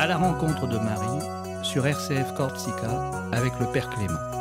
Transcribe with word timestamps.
À 0.00 0.06
la 0.06 0.16
rencontre 0.16 0.66
de 0.66 0.78
Marie 0.78 1.62
sur 1.62 1.86
RCF 1.86 2.32
Corsica 2.32 3.10
avec 3.32 3.52
le 3.60 3.66
Père 3.66 3.90
Clément. 3.90 4.39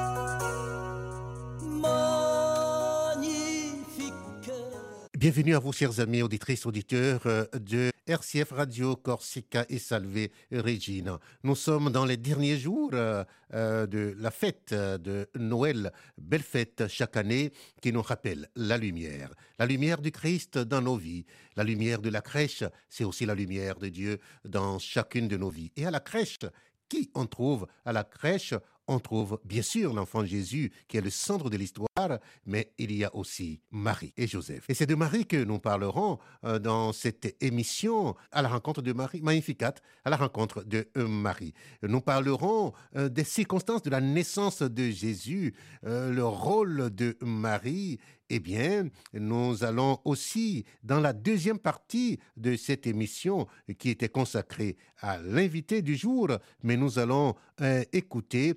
Bienvenue 5.20 5.54
à 5.54 5.60
vous, 5.60 5.74
chers 5.74 6.00
amis 6.00 6.22
auditrices, 6.22 6.66
auditeurs 6.66 7.20
euh, 7.26 7.44
de 7.52 7.92
RCF 8.08 8.52
Radio 8.52 8.96
Corsica 8.96 9.66
et 9.68 9.78
Salvé 9.78 10.32
Regina. 10.50 11.20
Nous 11.44 11.58
sommes 11.58 11.90
dans 11.90 12.06
les 12.06 12.16
derniers 12.16 12.58
jours 12.58 12.92
euh, 12.94 13.26
euh, 13.54 13.86
de 13.86 14.16
la 14.18 14.32
fête 14.32 14.74
de 14.74 15.30
Noël, 15.36 15.92
belle 16.18 16.42
fête 16.42 16.88
chaque 16.88 17.18
année 17.18 17.52
qui 17.82 17.92
nous 17.92 18.02
rappelle 18.02 18.48
la 18.56 18.78
lumière, 18.78 19.34
la 19.60 19.66
lumière 19.66 20.02
du 20.02 20.14
Christ 20.14 20.58
dans 20.58 20.82
nos 20.82 20.96
vies, 20.96 21.26
la 21.58 21.66
lumière 21.66 22.00
de 22.00 22.10
la 22.10 22.22
crèche, 22.22 22.64
c'est 22.88 23.04
aussi 23.04 23.26
la 23.26 23.36
lumière 23.36 23.78
de 23.78 23.90
Dieu 23.90 24.20
dans 24.46 24.80
chacune 24.80 25.28
de 25.28 25.36
nos 25.36 25.50
vies. 25.50 25.74
Et 25.76 25.86
à 25.86 25.92
la 25.92 26.00
crèche, 26.00 26.40
qui 26.88 27.12
on 27.14 27.26
trouve 27.26 27.68
à 27.84 27.92
la 27.92 28.06
crèche 28.06 28.54
on 28.90 29.00
trouve 29.00 29.40
bien 29.46 29.62
sûr 29.62 29.94
l'enfant 29.94 30.26
Jésus 30.26 30.72
qui 30.88 30.98
est 30.98 31.02
le 31.02 31.12
centre 31.12 31.50
de 31.50 31.58
l'histoire, 31.58 31.88
mais 32.46 32.74
il 32.80 32.92
y 32.92 33.06
a 33.06 33.16
aussi 33.16 33.62
Marie 33.72 34.14
et 34.18 34.26
Joseph. 34.26 34.66
Et 34.68 34.74
c'est 34.74 34.88
de 34.88 34.96
Marie 34.96 35.28
que 35.28 35.44
nous 35.44 35.60
parlerons 35.60 36.18
euh, 36.44 36.58
dans 36.58 36.92
cette 36.92 37.38
émission 37.40 38.16
à 38.32 38.42
la 38.42 38.50
rencontre 38.50 38.82
de 38.82 38.92
Marie, 38.92 39.22
Magnificat, 39.22 39.76
à 40.04 40.10
la 40.10 40.18
rencontre 40.18 40.64
de 40.64 40.90
euh, 40.98 41.08
Marie. 41.08 41.54
Nous 41.84 42.02
parlerons 42.02 42.74
euh, 42.96 43.10
des 43.10 43.24
circonstances 43.24 43.84
de 43.84 43.92
la 43.92 44.02
naissance 44.02 44.64
de 44.64 44.90
Jésus, 44.90 45.54
le 45.84 46.24
rôle 46.24 46.90
de 46.94 47.16
Marie 47.22 48.00
eh 48.32 48.40
bien, 48.40 48.88
nous 49.14 49.64
allons 49.64 50.00
aussi, 50.06 50.64
dans 50.84 51.00
la 51.00 51.14
deuxième 51.14 51.58
partie 51.58 52.20
de 52.38 52.56
cette 52.56 52.86
émission 52.86 53.48
qui 53.80 53.90
était 53.90 54.10
consacrée 54.10 54.78
à 55.00 55.18
l'invité 55.18 55.82
du 55.82 55.96
jour, 55.96 56.28
mais 56.62 56.78
nous 56.78 57.00
allons 57.00 57.34
écouter 57.92 58.54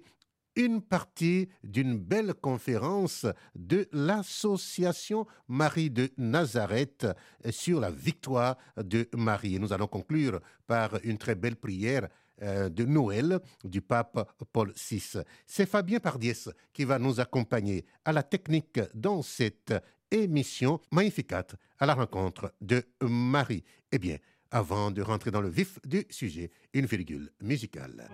une 0.57 0.83
partie 0.83 1.49
d'une 1.63 1.99
belle 1.99 2.35
conférence 2.35 3.27
de 3.55 3.89
l'association 3.93 5.27
Marie 5.49 5.91
de 5.91 6.11
Nazareth 6.19 7.07
sur 7.51 7.81
la 7.81 7.91
victoire 7.91 8.57
de 8.77 9.09
Marie. 9.15 9.57
Et 9.57 9.59
nous 9.59 9.73
allons 9.73 9.87
conclure 9.87 10.41
par 10.67 10.99
une 11.05 11.19
très 11.19 11.35
belle 11.35 11.57
prière 11.57 12.09
euh, 12.43 12.69
de 12.69 12.85
Noël 12.85 13.39
du 13.63 13.81
pape 13.83 14.29
Paul 14.53 14.73
VI. 14.75 15.19
C'est 15.47 15.67
Fabien 15.67 16.01
Pardies 16.01 16.49
qui 16.73 16.85
va 16.85 16.99
nous 16.99 17.21
accompagner 17.21 17.85
à 18.05 18.13
la 18.13 18.23
technique 18.23 18.81
dans 18.95 19.23
cette 19.23 19.75
émission 20.11 20.81
Magnificat 20.91 21.47
à 21.79 21.87
la 21.87 21.95
rencontre 21.95 22.53
de 22.61 22.85
Marie. 23.01 23.65
Eh 23.91 23.99
bien, 23.99 24.17
avant 24.51 24.91
de 24.91 25.03
rentrer 25.03 25.31
dans 25.31 25.41
le 25.41 25.49
vif 25.49 25.79
du 25.85 26.05
sujet, 26.11 26.51
une 26.75 26.87
virgule 26.87 27.31
musicale. 27.41 28.09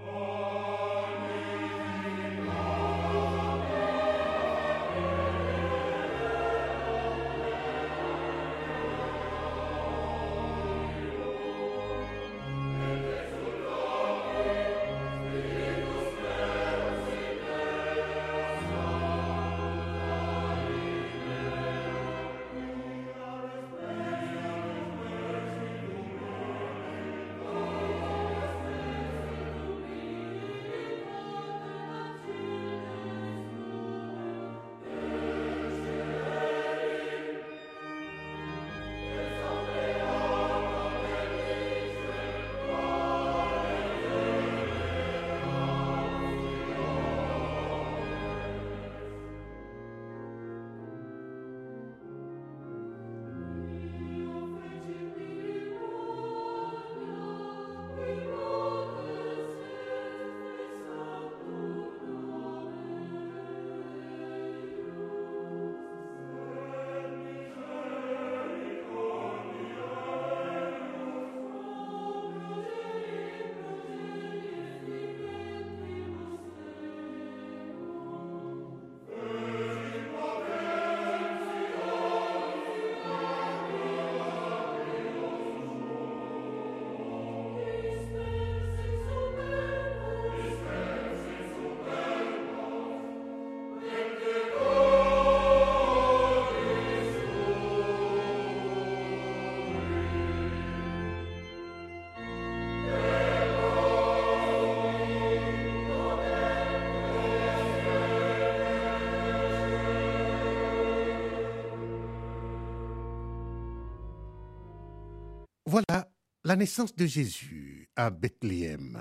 Voilà 115.68 116.10
la 116.44 116.56
naissance 116.56 116.96
de 116.96 117.04
Jésus 117.04 117.90
à 117.94 118.08
Bethléem. 118.08 118.98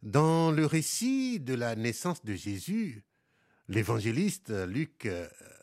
Dans 0.00 0.50
le 0.50 0.64
récit 0.64 1.40
de 1.40 1.52
la 1.52 1.76
naissance 1.76 2.24
de 2.24 2.32
Jésus, 2.32 3.04
l'évangéliste 3.68 4.48
Luc 4.48 5.06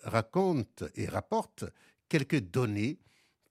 raconte 0.03 0.83
et 0.93 1.07
rapporte 1.07 1.65
quelques 2.07 2.39
données 2.39 2.99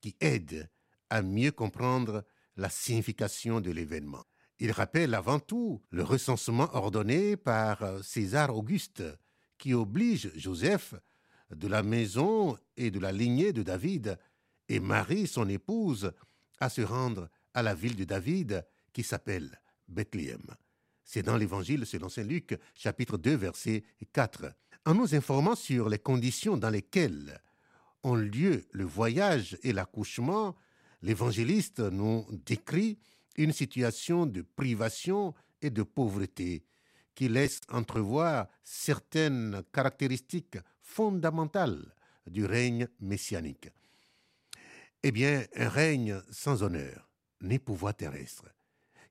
qui 0.01 0.15
aident 0.21 0.71
à 1.11 1.23
mieux 1.23 1.51
comprendre 1.51 2.25
la 2.57 2.71
signification 2.71 3.61
de 3.61 3.73
l'événement. 3.73 4.23
Il 4.61 4.71
rappelle 4.71 5.15
avant 5.15 5.41
tout 5.41 5.83
le 5.91 6.05
recensement 6.05 6.73
ordonné 6.73 7.37
par 7.37 7.83
César 8.05 8.57
Auguste 8.57 9.03
qui 9.59 9.75
oblige 9.75 10.31
Joseph 10.37 10.95
de 11.51 11.67
la 11.67 11.83
maison 11.83 12.57
et 12.77 12.93
de 12.93 13.01
la 13.01 13.11
lignée 13.11 13.53
de 13.53 13.65
David 13.65 14.21
et 14.69 14.79
Marie, 14.79 15.27
son 15.27 15.49
épouse, 15.49 16.13
à 16.59 16.69
se 16.69 16.83
rendre 16.83 17.29
à 17.55 17.63
la 17.63 17.75
ville 17.75 17.97
de 17.97 18.05
David 18.05 18.67
qui 18.93 19.03
s'appelle 19.03 19.61
Bethléem. 19.89 20.45
C'est 21.05 21.23
dans 21.23 21.37
l'Évangile 21.37 21.87
selon 21.87 22.09
Saint 22.09 22.25
Luc, 22.25 22.59
chapitre 22.75 23.17
2, 23.17 23.37
verset 23.37 23.85
4. 24.13 24.53
En 24.87 24.95
nous 24.95 25.15
informant 25.15 25.55
sur 25.55 25.89
les 25.89 25.99
conditions 25.99 26.57
dans 26.57 26.71
lesquelles 26.71 27.41
ont 28.03 28.15
lieu 28.15 28.65
le 28.73 28.85
voyage 28.85 29.59
et 29.63 29.73
l'accouchement, 29.73 30.57
l'évangéliste 31.03 31.81
nous 31.81 32.27
décrit 32.45 32.99
une 33.37 33.53
situation 33.53 34.27
de 34.27 34.43
privation 34.43 35.35
et 35.63 35.71
de 35.71 35.83
pauvreté 35.83 36.65
qui 37.15 37.29
laisse 37.29 37.61
entrevoir 37.71 38.49
certaines 38.63 39.63
caractéristiques 39.73 40.59
fondamentales 40.81 41.95
du 42.27 42.45
règne 42.45 42.89
messianique. 43.01 43.71
Eh 45.09 45.13
bien, 45.13 45.47
un 45.55 45.69
règne 45.69 46.21
sans 46.33 46.65
honneur 46.65 47.09
ni 47.41 47.61
pouvoir 47.61 47.95
terrestre, 47.95 48.53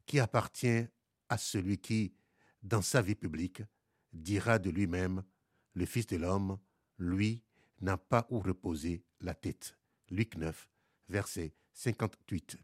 qui 0.06 0.20
appartient 0.20 0.86
à 1.30 1.38
celui 1.38 1.78
qui, 1.78 2.14
dans 2.62 2.82
sa 2.82 3.02
vie 3.02 3.16
publique, 3.16 3.62
dira 4.12 4.60
de 4.60 4.70
lui-même, 4.70 5.24
le 5.74 5.86
Fils 5.86 6.06
de 6.08 6.18
l'homme, 6.18 6.60
lui, 6.98 7.42
n'a 7.80 7.96
pas 7.96 8.28
où 8.30 8.42
reposer 8.42 9.06
la 9.22 9.34
tête. 9.34 9.78
Luc 10.10 10.36
9, 10.36 10.70
verset 11.08 11.54
58. 11.72 12.58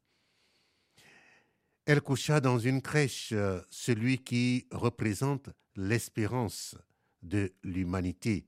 Elle 1.86 2.02
coucha 2.02 2.42
dans 2.42 2.60
une 2.60 2.82
crèche 2.82 3.34
celui 3.70 4.18
qui 4.18 4.68
représente 4.72 5.52
l'espérance 5.78 6.76
de 7.22 7.54
l'humanité. 7.64 8.46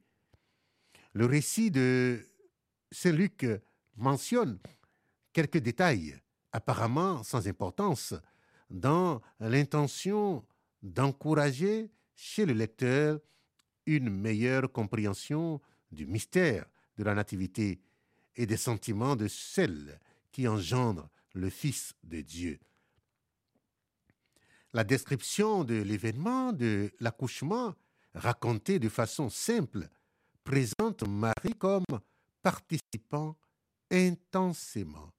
Le 1.13 1.25
récit 1.25 1.71
de 1.71 2.27
Saint 2.91 3.13
Luc 3.13 3.45
mentionne 3.95 4.59
quelques 5.31 5.57
détails, 5.57 6.19
apparemment 6.51 7.23
sans 7.23 7.47
importance, 7.47 8.13
dans 8.69 9.21
l'intention 9.39 10.45
d'encourager 10.81 11.91
chez 12.15 12.45
le 12.45 12.53
lecteur 12.53 13.19
une 13.85 14.09
meilleure 14.09 14.71
compréhension 14.71 15.61
du 15.91 16.05
mystère 16.05 16.65
de 16.97 17.03
la 17.03 17.13
Nativité 17.13 17.81
et 18.35 18.45
des 18.45 18.57
sentiments 18.57 19.15
de 19.15 19.27
celle 19.27 19.99
qui 20.31 20.47
engendre 20.47 21.09
le 21.33 21.49
Fils 21.49 21.93
de 22.03 22.21
Dieu. 22.21 22.59
La 24.73 24.83
description 24.83 25.63
de 25.63 25.75
l'événement 25.75 26.51
de 26.51 26.91
l'accouchement, 26.99 27.75
raconté 28.15 28.79
de 28.79 28.89
façon 28.89 29.29
simple, 29.29 29.87
présente 30.43 31.07
Marie 31.07 31.55
comme 31.57 31.85
participant 32.41 33.37
intensément 33.93 35.13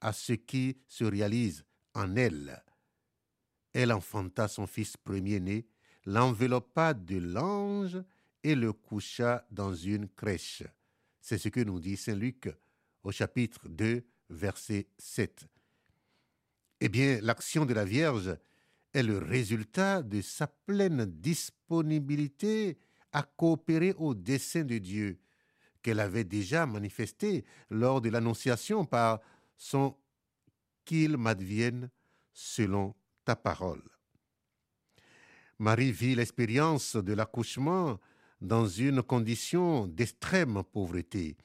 à 0.00 0.12
ce 0.12 0.32
qui 0.32 0.78
se 0.86 1.04
réalise 1.04 1.64
en 1.94 2.16
elle. 2.16 2.62
Elle 3.72 3.92
enfanta 3.92 4.46
son 4.48 4.66
fils 4.66 4.96
premier-né, 4.96 5.66
l'enveloppa 6.06 6.94
de 6.94 7.16
l'ange 7.18 7.98
et 8.44 8.54
le 8.54 8.72
coucha 8.72 9.46
dans 9.50 9.74
une 9.74 10.08
crèche. 10.08 10.62
C'est 11.20 11.38
ce 11.38 11.48
que 11.48 11.60
nous 11.60 11.80
dit 11.80 11.96
Saint 11.96 12.14
Luc 12.14 12.48
au 13.02 13.10
chapitre 13.10 13.68
2, 13.68 14.04
verset 14.30 14.86
7. 14.98 15.46
Eh 16.80 16.88
bien, 16.88 17.18
l'action 17.20 17.66
de 17.66 17.74
la 17.74 17.84
Vierge 17.84 18.36
est 18.92 19.02
le 19.02 19.18
résultat 19.18 20.02
de 20.02 20.20
sa 20.20 20.46
pleine 20.46 21.06
disponibilité 21.06 22.78
à 23.12 23.22
coopérer 23.22 23.94
au 23.96 24.14
dessein 24.14 24.64
de 24.64 24.78
Dieu 24.78 25.18
qu'elle 25.84 26.00
avait 26.00 26.24
déjà 26.24 26.64
manifesté 26.64 27.44
lors 27.68 28.00
de 28.00 28.08
l'annonciation 28.08 28.86
par 28.86 29.20
son 29.56 29.94
qu'il 30.86 31.18
m'advienne 31.18 31.90
selon 32.32 32.94
ta 33.24 33.36
parole. 33.36 33.82
Marie 35.58 35.92
vit 35.92 36.14
l'expérience 36.14 36.96
de 36.96 37.12
l'accouchement 37.12 38.00
dans 38.40 38.66
une 38.66 39.02
condition 39.02 39.86
d'extrême 39.86 40.62
pauvreté. 40.64 41.36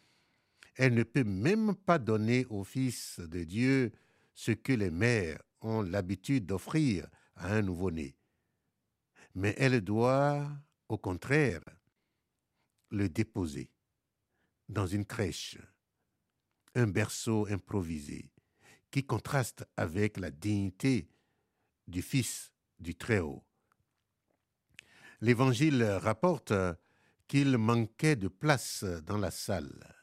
Elle 0.75 0.94
ne 0.94 1.03
peut 1.03 1.25
même 1.25 1.75
pas 1.75 2.00
donner 2.00 2.45
au 2.50 2.63
Fils 2.63 3.19
de 3.19 3.44
Dieu 3.44 3.92
ce 4.33 4.51
que 4.51 4.71
les 4.71 4.89
mères 4.89 5.42
ont 5.62 5.81
l'habitude 5.81 6.45
d'offrir 6.45 7.07
à 7.35 7.53
un 7.53 7.62
nouveau-né. 7.62 8.15
Mais 9.35 9.53
elle 9.57 9.81
doit, 9.81 10.50
au 10.88 10.97
contraire, 10.97 11.62
le 12.89 13.09
déposer 13.09 13.69
dans 14.69 14.88
une 14.88 15.06
crèche, 15.06 15.57
un 16.75 16.88
berceau 16.88 17.48
improvisé, 17.48 18.31
qui 18.92 19.04
contraste 19.04 19.66
avec 19.75 20.18
la 20.18 20.31
dignité 20.31 21.10
du 21.88 22.01
Fils 22.01 22.51
du 22.80 22.95
Très-Haut. 22.95 23.44
L'Évangile 25.21 25.83
rapporte 25.83 26.54
qu'il 27.27 27.57
manquait 27.57 28.16
de 28.16 28.27
place 28.27 28.83
dans 29.06 29.18
la 29.18 29.31
salle. 29.31 29.95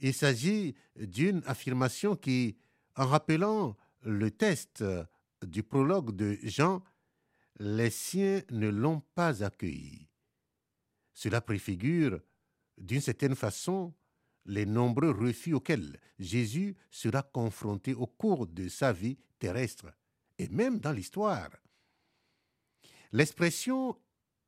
Il 0.00 0.14
s'agit 0.14 0.74
d'une 0.96 1.42
affirmation 1.44 2.16
qui, 2.16 2.56
en 2.96 3.06
rappelant 3.06 3.76
le 4.02 4.30
test 4.30 4.84
du 5.44 5.62
prologue 5.62 6.14
de 6.14 6.38
Jean, 6.42 6.82
les 7.58 7.90
siens 7.90 8.42
ne 8.50 8.68
l'ont 8.68 9.00
pas 9.14 9.42
accueilli. 9.44 10.08
Cela 11.12 11.40
préfigure, 11.40 12.20
d'une 12.80 13.00
certaine 13.00 13.34
façon, 13.34 13.94
les 14.46 14.66
nombreux 14.66 15.10
refus 15.10 15.54
auxquels 15.54 15.98
Jésus 16.18 16.76
sera 16.90 17.22
confronté 17.22 17.94
au 17.94 18.06
cours 18.06 18.46
de 18.46 18.68
sa 18.68 18.92
vie 18.92 19.18
terrestre 19.38 19.86
et 20.38 20.48
même 20.48 20.78
dans 20.78 20.92
l'histoire. 20.92 21.50
L'expression 23.12 23.96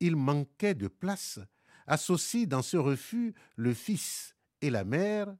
il 0.00 0.16
manquait 0.16 0.74
de 0.74 0.88
place 0.88 1.38
associe 1.86 2.48
dans 2.48 2.62
ce 2.62 2.76
refus 2.76 3.34
le 3.56 3.74
fils 3.74 4.34
et 4.62 4.70
la 4.70 4.84
mère 4.84 5.34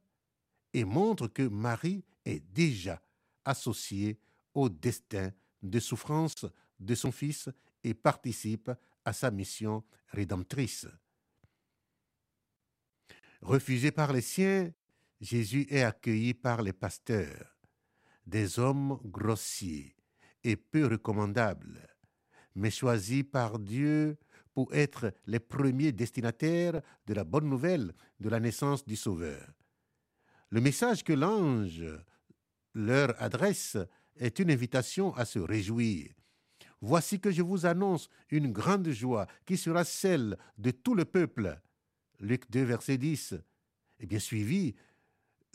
et 0.73 0.83
montre 0.85 1.27
que 1.27 1.43
Marie 1.43 2.03
est 2.25 2.39
déjà 2.53 3.01
associée 3.45 4.19
au 4.53 4.69
destin 4.69 5.31
de 5.63 5.79
souffrance 5.79 6.45
de 6.79 6.95
son 6.95 7.11
fils 7.11 7.49
et 7.83 7.93
participe 7.93 8.71
à 9.05 9.13
sa 9.13 9.31
mission 9.31 9.83
rédemptrice. 10.09 10.87
Refusé 13.41 13.91
par 13.91 14.13
les 14.13 14.21
siens, 14.21 14.71
Jésus 15.19 15.65
est 15.69 15.83
accueilli 15.83 16.33
par 16.33 16.61
les 16.61 16.73
pasteurs, 16.73 17.57
des 18.25 18.59
hommes 18.59 18.99
grossiers 19.03 19.95
et 20.43 20.55
peu 20.55 20.85
recommandables, 20.85 21.87
mais 22.55 22.69
choisis 22.69 23.23
par 23.23 23.57
Dieu 23.57 24.17
pour 24.53 24.73
être 24.73 25.13
les 25.25 25.39
premiers 25.39 25.91
destinataires 25.91 26.81
de 27.07 27.13
la 27.13 27.23
bonne 27.23 27.49
nouvelle 27.49 27.93
de 28.19 28.29
la 28.29 28.39
naissance 28.39 28.85
du 28.85 28.95
Sauveur. 28.95 29.51
Le 30.49 30.61
message 30.61 31.03
que 31.03 31.13
l'ange 31.13 31.83
leur 32.73 33.19
adresse 33.21 33.77
est 34.17 34.39
une 34.39 34.51
invitation 34.51 35.15
à 35.15 35.25
se 35.25 35.39
réjouir. 35.39 36.13
Voici 36.81 37.19
que 37.19 37.31
je 37.31 37.41
vous 37.41 37.65
annonce 37.65 38.09
une 38.29 38.51
grande 38.51 38.89
joie 38.89 39.27
qui 39.45 39.57
sera 39.57 39.83
celle 39.83 40.37
de 40.57 40.71
tout 40.71 40.95
le 40.95 41.05
peuple. 41.05 41.59
Luc 42.21 42.49
2, 42.51 42.63
verset 42.63 42.97
10, 42.97 43.33
et 43.99 44.05
bien 44.05 44.19
suivi 44.19 44.75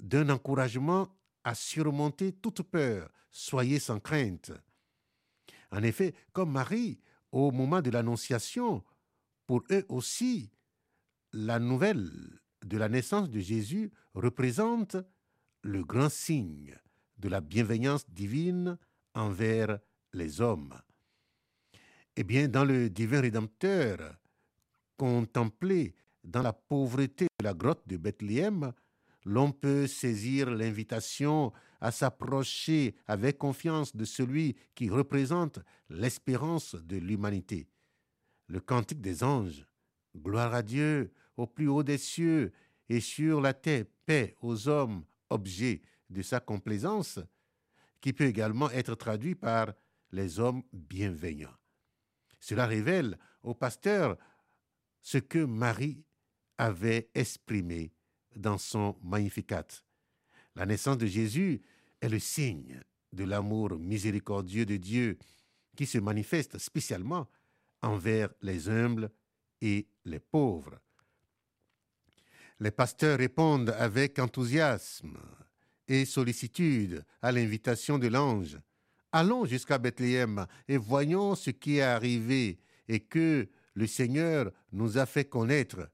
d'un 0.00 0.28
encouragement 0.30 1.08
à 1.44 1.54
surmonter 1.54 2.32
toute 2.32 2.62
peur. 2.62 3.08
Soyez 3.30 3.78
sans 3.78 4.00
crainte. 4.00 4.52
En 5.70 5.82
effet, 5.82 6.12
comme 6.32 6.50
Marie, 6.50 7.00
au 7.30 7.52
moment 7.52 7.82
de 7.82 7.90
l'Annonciation, 7.90 8.84
pour 9.46 9.62
eux 9.70 9.86
aussi, 9.88 10.50
la 11.32 11.60
nouvelle 11.60 12.40
de 12.64 12.78
la 12.78 12.88
naissance 12.88 13.30
de 13.30 13.38
Jésus 13.38 13.92
représente 14.14 14.96
le 15.62 15.84
grand 15.84 16.08
signe 16.08 16.76
de 17.18 17.28
la 17.28 17.40
bienveillance 17.40 18.10
divine 18.10 18.76
envers 19.14 19.78
les 20.12 20.40
hommes. 20.40 20.74
Eh 22.16 22.24
bien, 22.24 22.48
dans 22.48 22.64
le 22.64 22.90
divin 22.90 23.20
Rédempteur, 23.20 24.18
contemplé 24.96 25.94
dans 26.26 26.42
la 26.42 26.52
pauvreté 26.52 27.26
de 27.38 27.44
la 27.44 27.54
grotte 27.54 27.86
de 27.86 27.96
Bethléem, 27.96 28.72
l'on 29.24 29.52
peut 29.52 29.86
saisir 29.86 30.50
l'invitation 30.50 31.52
à 31.80 31.90
s'approcher 31.90 32.94
avec 33.06 33.38
confiance 33.38 33.94
de 33.94 34.04
celui 34.04 34.56
qui 34.74 34.88
représente 34.88 35.60
l'espérance 35.88 36.74
de 36.74 36.96
l'humanité. 36.96 37.68
Le 38.48 38.60
cantique 38.60 39.00
des 39.00 39.24
anges, 39.24 39.66
gloire 40.16 40.54
à 40.54 40.62
Dieu 40.62 41.12
au 41.36 41.46
plus 41.46 41.68
haut 41.68 41.82
des 41.82 41.98
cieux 41.98 42.52
et 42.88 43.00
sur 43.00 43.40
la 43.40 43.52
terre 43.52 43.84
paix 44.06 44.36
aux 44.40 44.68
hommes, 44.68 45.04
objets 45.28 45.82
de 46.08 46.22
sa 46.22 46.38
complaisance, 46.38 47.18
qui 48.00 48.12
peut 48.12 48.24
également 48.24 48.70
être 48.70 48.94
traduit 48.94 49.34
par 49.34 49.72
les 50.12 50.38
hommes 50.38 50.62
bienveillants. 50.72 51.56
Cela 52.38 52.66
révèle 52.66 53.18
au 53.42 53.54
pasteur 53.54 54.16
ce 55.02 55.18
que 55.18 55.44
Marie 55.44 56.05
avait 56.58 57.10
exprimé 57.14 57.92
dans 58.34 58.58
son 58.58 58.96
Magnificat. 59.02 59.66
La 60.54 60.66
naissance 60.66 60.98
de 60.98 61.06
Jésus 61.06 61.62
est 62.00 62.08
le 62.08 62.18
signe 62.18 62.80
de 63.12 63.24
l'amour 63.24 63.78
miséricordieux 63.78 64.66
de 64.66 64.76
Dieu 64.76 65.18
qui 65.76 65.86
se 65.86 65.98
manifeste 65.98 66.58
spécialement 66.58 67.28
envers 67.82 68.32
les 68.42 68.68
humbles 68.68 69.10
et 69.60 69.86
les 70.04 70.20
pauvres. 70.20 70.78
Les 72.58 72.70
pasteurs 72.70 73.18
répondent 73.18 73.74
avec 73.78 74.18
enthousiasme 74.18 75.18
et 75.88 76.04
sollicitude 76.04 77.04
à 77.20 77.32
l'invitation 77.32 77.98
de 77.98 78.08
l'ange. 78.08 78.58
Allons 79.12 79.44
jusqu'à 79.44 79.78
Bethléem 79.78 80.46
et 80.68 80.78
voyons 80.78 81.34
ce 81.34 81.50
qui 81.50 81.76
est 81.76 81.82
arrivé 81.82 82.58
et 82.88 83.00
que 83.00 83.48
le 83.74 83.86
Seigneur 83.86 84.50
nous 84.72 84.98
a 84.98 85.06
fait 85.06 85.26
connaître. 85.26 85.88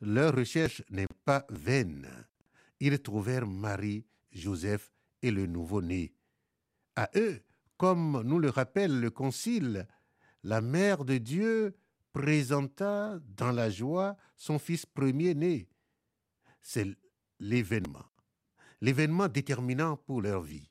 Leur 0.00 0.34
recherche 0.34 0.82
n'est 0.90 1.08
pas 1.24 1.44
vaine. 1.50 2.08
Ils 2.80 3.00
trouvèrent 3.02 3.46
Marie, 3.46 4.06
Joseph 4.30 4.92
et 5.22 5.30
le 5.30 5.46
nouveau-né. 5.46 6.14
À 6.94 7.10
eux, 7.16 7.42
comme 7.76 8.22
nous 8.22 8.38
le 8.38 8.50
rappelle 8.50 9.00
le 9.00 9.10
Concile, 9.10 9.86
la 10.42 10.60
Mère 10.60 11.04
de 11.04 11.18
Dieu 11.18 11.76
présenta 12.12 13.18
dans 13.36 13.52
la 13.52 13.70
joie 13.70 14.16
son 14.36 14.58
fils 14.58 14.86
premier-né. 14.86 15.68
C'est 16.60 16.86
l'événement 17.40 18.04
l'événement 18.80 19.28
déterminant 19.28 19.96
pour 19.96 20.22
leur 20.22 20.42
vie. 20.42 20.70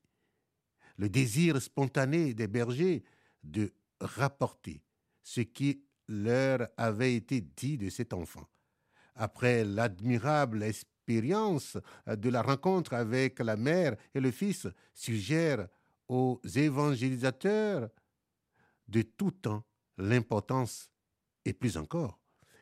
Le 0.97 1.09
désir 1.09 1.61
spontané 1.61 2.33
des 2.33 2.47
bergers 2.47 3.03
de 3.43 3.73
rapporter 3.99 4.81
ce 5.23 5.41
qui 5.41 5.83
leur 6.07 6.67
avait 6.77 7.15
été 7.15 7.41
dit 7.41 7.77
de 7.77 7.89
cet 7.89 8.13
enfant. 8.13 8.47
Après 9.17 9.65
l'admirable 9.65 10.63
expérience 10.63 11.77
de 12.07 12.29
la 12.29 12.41
rencontre 12.41 12.93
avec 12.93 13.39
la 13.39 13.57
mère 13.57 13.95
et 14.13 14.19
le 14.19 14.31
fils, 14.31 14.67
suggère 14.93 15.67
aux 16.07 16.39
évangélisateurs 16.55 17.89
de 18.87 19.01
tout 19.01 19.31
temps 19.31 19.63
l'importance 19.97 20.89
et 21.43 21.53
plus 21.53 21.77
encore 21.77 22.19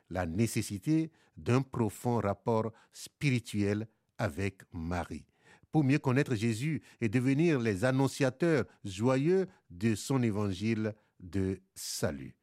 la 0.09 0.25
nécessité 0.25 1.11
d'un 1.35 1.61
profond 1.61 2.19
rapport 2.19 2.71
spirituel 2.93 3.87
avec 4.17 4.61
Marie 4.71 5.25
pour 5.75 5.83
mieux 5.83 5.99
connaître 5.99 6.35
Jésus 6.35 6.81
et 7.01 7.09
devenir 7.09 7.59
les 7.59 7.83
annonciateurs 7.83 8.63
joyeux 8.85 9.45
de 9.69 9.93
son 9.93 10.23
évangile 10.23 10.95
de 11.19 11.59
salut. 11.73 12.33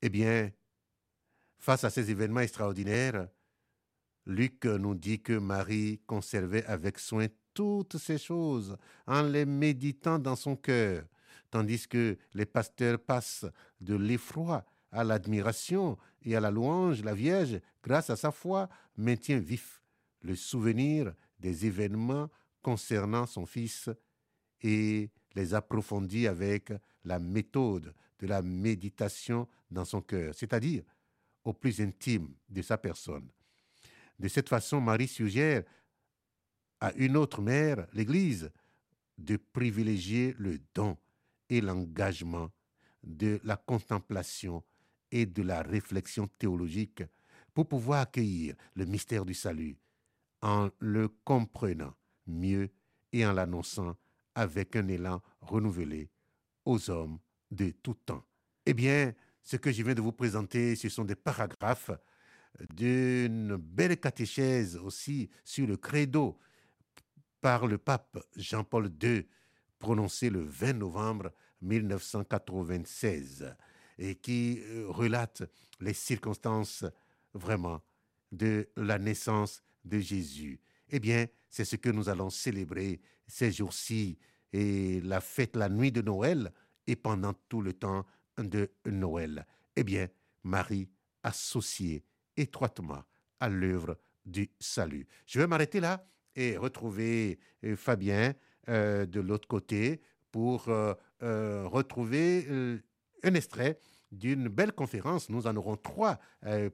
Eh 0.00 0.08
bien, 0.08 0.50
face 1.66 1.82
à 1.82 1.90
ces 1.90 2.12
événements 2.12 2.42
extraordinaires, 2.42 3.26
Luc 4.24 4.66
nous 4.66 4.94
dit 4.94 5.20
que 5.20 5.32
Marie 5.32 6.00
conservait 6.06 6.64
avec 6.66 7.00
soin 7.00 7.26
toutes 7.54 7.96
ces 7.96 8.18
choses 8.18 8.76
en 9.04 9.22
les 9.22 9.44
méditant 9.44 10.20
dans 10.20 10.36
son 10.36 10.54
cœur, 10.54 11.02
tandis 11.50 11.88
que 11.88 12.16
les 12.34 12.46
pasteurs 12.46 13.00
passent 13.00 13.46
de 13.80 13.96
l'effroi 13.96 14.64
à 14.92 15.02
l'admiration 15.02 15.98
et 16.22 16.36
à 16.36 16.40
la 16.40 16.52
louange, 16.52 17.02
la 17.02 17.14
Vierge, 17.14 17.60
grâce 17.82 18.10
à 18.10 18.16
sa 18.16 18.30
foi, 18.30 18.68
maintient 18.96 19.40
vif 19.40 19.82
le 20.22 20.36
souvenir 20.36 21.12
des 21.40 21.66
événements 21.66 22.30
concernant 22.62 23.26
son 23.26 23.44
fils 23.44 23.90
et 24.62 25.10
les 25.34 25.52
approfondit 25.52 26.28
avec 26.28 26.72
la 27.04 27.18
méthode 27.18 27.92
de 28.20 28.28
la 28.28 28.40
méditation 28.40 29.48
dans 29.68 29.84
son 29.84 30.00
cœur, 30.00 30.32
c'est-à-dire 30.32 30.84
au 31.46 31.52
plus 31.52 31.80
intime 31.80 32.34
de 32.48 32.60
sa 32.60 32.76
personne. 32.76 33.28
De 34.18 34.28
cette 34.28 34.48
façon, 34.48 34.80
Marie 34.80 35.08
suggère 35.08 35.62
à 36.80 36.92
une 36.94 37.16
autre 37.16 37.40
mère, 37.40 37.86
l'Église, 37.92 38.50
de 39.16 39.36
privilégier 39.36 40.34
le 40.38 40.58
don 40.74 40.98
et 41.48 41.60
l'engagement 41.60 42.50
de 43.04 43.40
la 43.44 43.56
contemplation 43.56 44.64
et 45.12 45.24
de 45.24 45.42
la 45.42 45.62
réflexion 45.62 46.26
théologique 46.26 47.04
pour 47.54 47.68
pouvoir 47.68 48.02
accueillir 48.02 48.56
le 48.74 48.84
mystère 48.84 49.24
du 49.24 49.32
salut 49.32 49.78
en 50.42 50.68
le 50.80 51.08
comprenant 51.24 51.94
mieux 52.26 52.70
et 53.12 53.24
en 53.24 53.32
l'annonçant 53.32 53.96
avec 54.34 54.74
un 54.74 54.88
élan 54.88 55.22
renouvelé 55.40 56.10
aux 56.64 56.90
hommes 56.90 57.18
de 57.52 57.70
tout 57.70 57.94
temps. 57.94 58.24
Eh 58.66 58.74
bien, 58.74 59.14
ce 59.46 59.56
que 59.56 59.70
je 59.70 59.82
viens 59.84 59.94
de 59.94 60.00
vous 60.02 60.12
présenter, 60.12 60.74
ce 60.74 60.88
sont 60.88 61.04
des 61.04 61.14
paragraphes 61.14 61.92
d'une 62.74 63.56
belle 63.56 63.96
catéchèse 63.96 64.76
aussi 64.76 65.30
sur 65.44 65.68
le 65.68 65.76
credo 65.76 66.36
par 67.40 67.68
le 67.68 67.78
pape 67.78 68.18
Jean-Paul 68.34 68.90
II, 69.00 69.24
prononcé 69.78 70.30
le 70.30 70.42
20 70.42 70.72
novembre 70.72 71.32
1996, 71.62 73.54
et 73.98 74.16
qui 74.16 74.58
euh, 74.64 74.88
relate 74.88 75.44
les 75.78 75.94
circonstances 75.94 76.84
vraiment 77.32 77.80
de 78.32 78.68
la 78.76 78.98
naissance 78.98 79.62
de 79.84 80.00
Jésus. 80.00 80.60
Eh 80.88 80.98
bien, 80.98 81.26
c'est 81.50 81.64
ce 81.64 81.76
que 81.76 81.90
nous 81.90 82.08
allons 82.08 82.30
célébrer 82.30 83.00
ces 83.28 83.52
jours-ci 83.52 84.18
et 84.52 85.00
la 85.02 85.20
fête, 85.20 85.54
la 85.54 85.68
nuit 85.68 85.92
de 85.92 86.02
Noël 86.02 86.52
et 86.88 86.96
pendant 86.96 87.32
tout 87.48 87.62
le 87.62 87.72
temps 87.72 88.04
de 88.38 88.70
Noël. 88.86 89.46
Eh 89.76 89.84
bien, 89.84 90.08
Marie 90.42 90.88
associée 91.22 92.04
étroitement 92.36 93.02
à 93.40 93.48
l'œuvre 93.48 93.98
du 94.24 94.50
salut. 94.58 95.06
Je 95.26 95.38
vais 95.38 95.46
m'arrêter 95.46 95.80
là 95.80 96.06
et 96.34 96.56
retrouver 96.56 97.38
euh, 97.64 97.76
Fabien 97.76 98.34
euh, 98.68 99.06
de 99.06 99.20
l'autre 99.20 99.48
côté 99.48 100.00
pour 100.30 100.68
euh, 100.68 100.94
retrouver 101.66 102.46
un 103.22 103.34
extrait 103.34 103.78
d'une 104.12 104.48
belle 104.48 104.72
conférence. 104.72 105.30
Nous 105.30 105.46
en 105.46 105.56
aurons 105.56 105.76
trois 105.76 106.18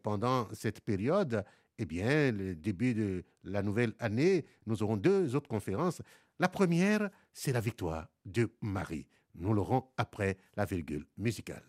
pendant 0.03 0.49
cette 0.53 0.81
période 0.81 1.45
eh 1.79 1.87
bien, 1.87 2.33
le 2.33 2.55
début 2.55 2.95
de 2.95 3.25
la 3.45 3.63
nouvelle 3.63 3.95
année, 3.99 4.45
nous 4.67 4.83
aurons 4.83 4.97
deux 4.97 5.35
autres 5.37 5.49
conférences. 5.49 6.03
La 6.39 6.49
première, 6.49 7.09
c'est 7.33 7.53
la 7.53 7.61
victoire 7.61 8.09
de 8.25 8.53
Marie. 8.61 9.07
Nous 9.35 9.55
l'aurons 9.55 9.85
après 9.97 10.39
la 10.57 10.65
virgule 10.65 11.07
musicale. 11.17 11.65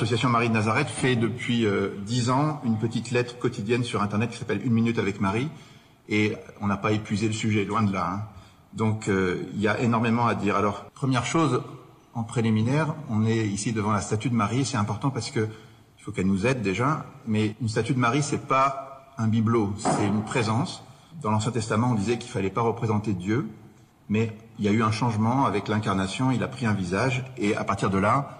L'association 0.00 0.30
Marie 0.30 0.48
de 0.48 0.54
Nazareth 0.54 0.88
fait 0.88 1.14
depuis 1.14 1.66
euh, 1.66 1.90
dix 2.06 2.30
ans 2.30 2.62
une 2.64 2.78
petite 2.78 3.10
lettre 3.10 3.38
quotidienne 3.38 3.84
sur 3.84 4.00
Internet 4.00 4.30
qui 4.30 4.38
s'appelle 4.38 4.64
Une 4.64 4.72
minute 4.72 4.98
avec 4.98 5.20
Marie. 5.20 5.50
Et 6.08 6.36
on 6.62 6.68
n'a 6.68 6.78
pas 6.78 6.92
épuisé 6.92 7.26
le 7.26 7.34
sujet, 7.34 7.66
loin 7.66 7.82
de 7.82 7.92
là. 7.92 8.10
Hein. 8.10 8.22
Donc 8.72 9.10
euh, 9.10 9.42
il 9.52 9.60
y 9.60 9.68
a 9.68 9.78
énormément 9.78 10.26
à 10.26 10.34
dire. 10.34 10.56
Alors, 10.56 10.86
première 10.94 11.26
chose, 11.26 11.60
en 12.14 12.22
préliminaire, 12.22 12.94
on 13.10 13.26
est 13.26 13.46
ici 13.46 13.74
devant 13.74 13.92
la 13.92 14.00
statue 14.00 14.30
de 14.30 14.34
Marie. 14.34 14.64
C'est 14.64 14.78
important 14.78 15.10
parce 15.10 15.30
que 15.30 15.40
il 15.40 16.02
faut 16.02 16.12
qu'elle 16.12 16.28
nous 16.28 16.46
aide 16.46 16.62
déjà. 16.62 17.04
Mais 17.26 17.54
une 17.60 17.68
statue 17.68 17.92
de 17.92 17.98
Marie, 17.98 18.22
c'est 18.22 18.46
pas 18.48 19.12
un 19.18 19.28
bibelot, 19.28 19.74
c'est 19.76 20.06
une 20.06 20.22
présence. 20.22 20.82
Dans 21.20 21.30
l'Ancien 21.30 21.52
Testament, 21.52 21.90
on 21.90 21.94
disait 21.94 22.16
qu'il 22.16 22.30
fallait 22.30 22.48
pas 22.48 22.62
représenter 22.62 23.12
Dieu, 23.12 23.50
mais 24.08 24.34
il 24.58 24.64
y 24.64 24.68
a 24.68 24.72
eu 24.72 24.82
un 24.82 24.92
changement 24.92 25.44
avec 25.44 25.68
l'incarnation. 25.68 26.30
Il 26.30 26.42
a 26.42 26.48
pris 26.48 26.64
un 26.64 26.72
visage, 26.72 27.22
et 27.36 27.54
à 27.54 27.64
partir 27.64 27.90
de 27.90 27.98
là, 27.98 28.38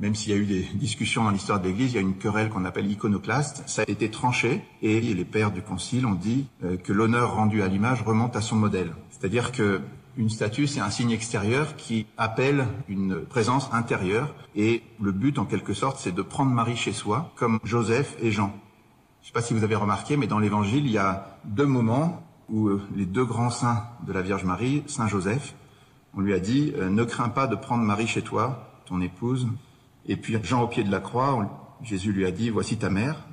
même 0.00 0.14
s'il 0.14 0.32
y 0.32 0.34
a 0.34 0.38
eu 0.38 0.46
des 0.46 0.62
discussions 0.74 1.24
dans 1.24 1.30
l'histoire 1.30 1.60
de 1.60 1.68
l'Église, 1.68 1.92
il 1.92 1.94
y 1.96 1.98
a 1.98 2.00
une 2.00 2.16
querelle 2.16 2.48
qu'on 2.48 2.64
appelle 2.64 2.90
iconoclaste. 2.90 3.62
Ça 3.66 3.82
a 3.82 3.90
été 3.90 4.10
tranché 4.10 4.62
et 4.82 5.00
les 5.00 5.24
pères 5.24 5.52
du 5.52 5.60
Concile 5.60 6.06
ont 6.06 6.14
dit 6.14 6.46
euh, 6.64 6.78
que 6.78 6.92
l'honneur 6.92 7.34
rendu 7.34 7.62
à 7.62 7.68
l'image 7.68 8.02
remonte 8.02 8.34
à 8.34 8.40
son 8.40 8.56
modèle. 8.56 8.92
C'est-à-dire 9.10 9.52
que 9.52 9.82
une 10.16 10.30
statue, 10.30 10.66
c'est 10.66 10.80
un 10.80 10.90
signe 10.90 11.12
extérieur 11.12 11.76
qui 11.76 12.06
appelle 12.16 12.66
une 12.88 13.20
présence 13.20 13.68
intérieure. 13.72 14.34
Et 14.56 14.82
le 15.00 15.12
but, 15.12 15.38
en 15.38 15.44
quelque 15.44 15.72
sorte, 15.72 15.98
c'est 15.98 16.14
de 16.14 16.22
prendre 16.22 16.50
Marie 16.50 16.76
chez 16.76 16.92
soi, 16.92 17.32
comme 17.36 17.60
Joseph 17.62 18.16
et 18.20 18.30
Jean. 18.30 18.52
Je 19.20 19.24
ne 19.24 19.26
sais 19.28 19.32
pas 19.32 19.42
si 19.42 19.54
vous 19.54 19.64
avez 19.64 19.76
remarqué, 19.76 20.16
mais 20.16 20.26
dans 20.26 20.38
l'Évangile, 20.38 20.84
il 20.86 20.92
y 20.92 20.98
a 20.98 21.38
deux 21.44 21.66
moments 21.66 22.22
où 22.48 22.68
euh, 22.68 22.82
les 22.96 23.06
deux 23.06 23.24
grands 23.24 23.50
saints 23.50 23.84
de 24.06 24.12
la 24.12 24.22
Vierge 24.22 24.44
Marie, 24.44 24.82
Saint 24.86 25.06
Joseph, 25.06 25.54
on 26.14 26.20
lui 26.20 26.34
a 26.34 26.40
dit 26.40 26.72
euh, 26.76 26.90
Ne 26.90 27.04
crains 27.04 27.28
pas 27.28 27.46
de 27.46 27.54
prendre 27.54 27.84
Marie 27.84 28.08
chez 28.08 28.22
toi, 28.22 28.80
ton 28.86 29.00
épouse, 29.00 29.46
et 30.10 30.16
puis 30.16 30.36
Jean 30.42 30.62
au 30.62 30.66
pied 30.66 30.82
de 30.82 30.90
la 30.90 30.98
croix, 30.98 31.78
Jésus 31.82 32.12
lui 32.12 32.26
a 32.26 32.32
dit, 32.32 32.50
voici 32.50 32.76
ta 32.76 32.90
mère. 32.90 33.28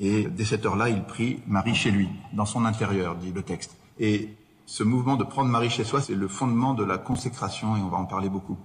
Et 0.00 0.24
dès 0.24 0.46
cette 0.46 0.64
heure-là, 0.64 0.88
il 0.88 1.04
prit 1.04 1.42
Marie 1.46 1.74
chez 1.74 1.90
lui, 1.90 2.08
dans 2.32 2.46
son 2.46 2.64
intérieur, 2.64 3.14
dit 3.16 3.30
le 3.30 3.42
texte. 3.42 3.76
Et 4.00 4.30
ce 4.64 4.82
mouvement 4.82 5.16
de 5.16 5.24
prendre 5.24 5.50
Marie 5.50 5.68
chez 5.68 5.84
soi, 5.84 6.00
c'est 6.00 6.14
le 6.14 6.26
fondement 6.26 6.72
de 6.72 6.82
la 6.82 6.96
consécration, 6.96 7.76
et 7.76 7.80
on 7.80 7.88
va 7.88 7.98
en 7.98 8.06
parler 8.06 8.30
beaucoup. 8.30 8.56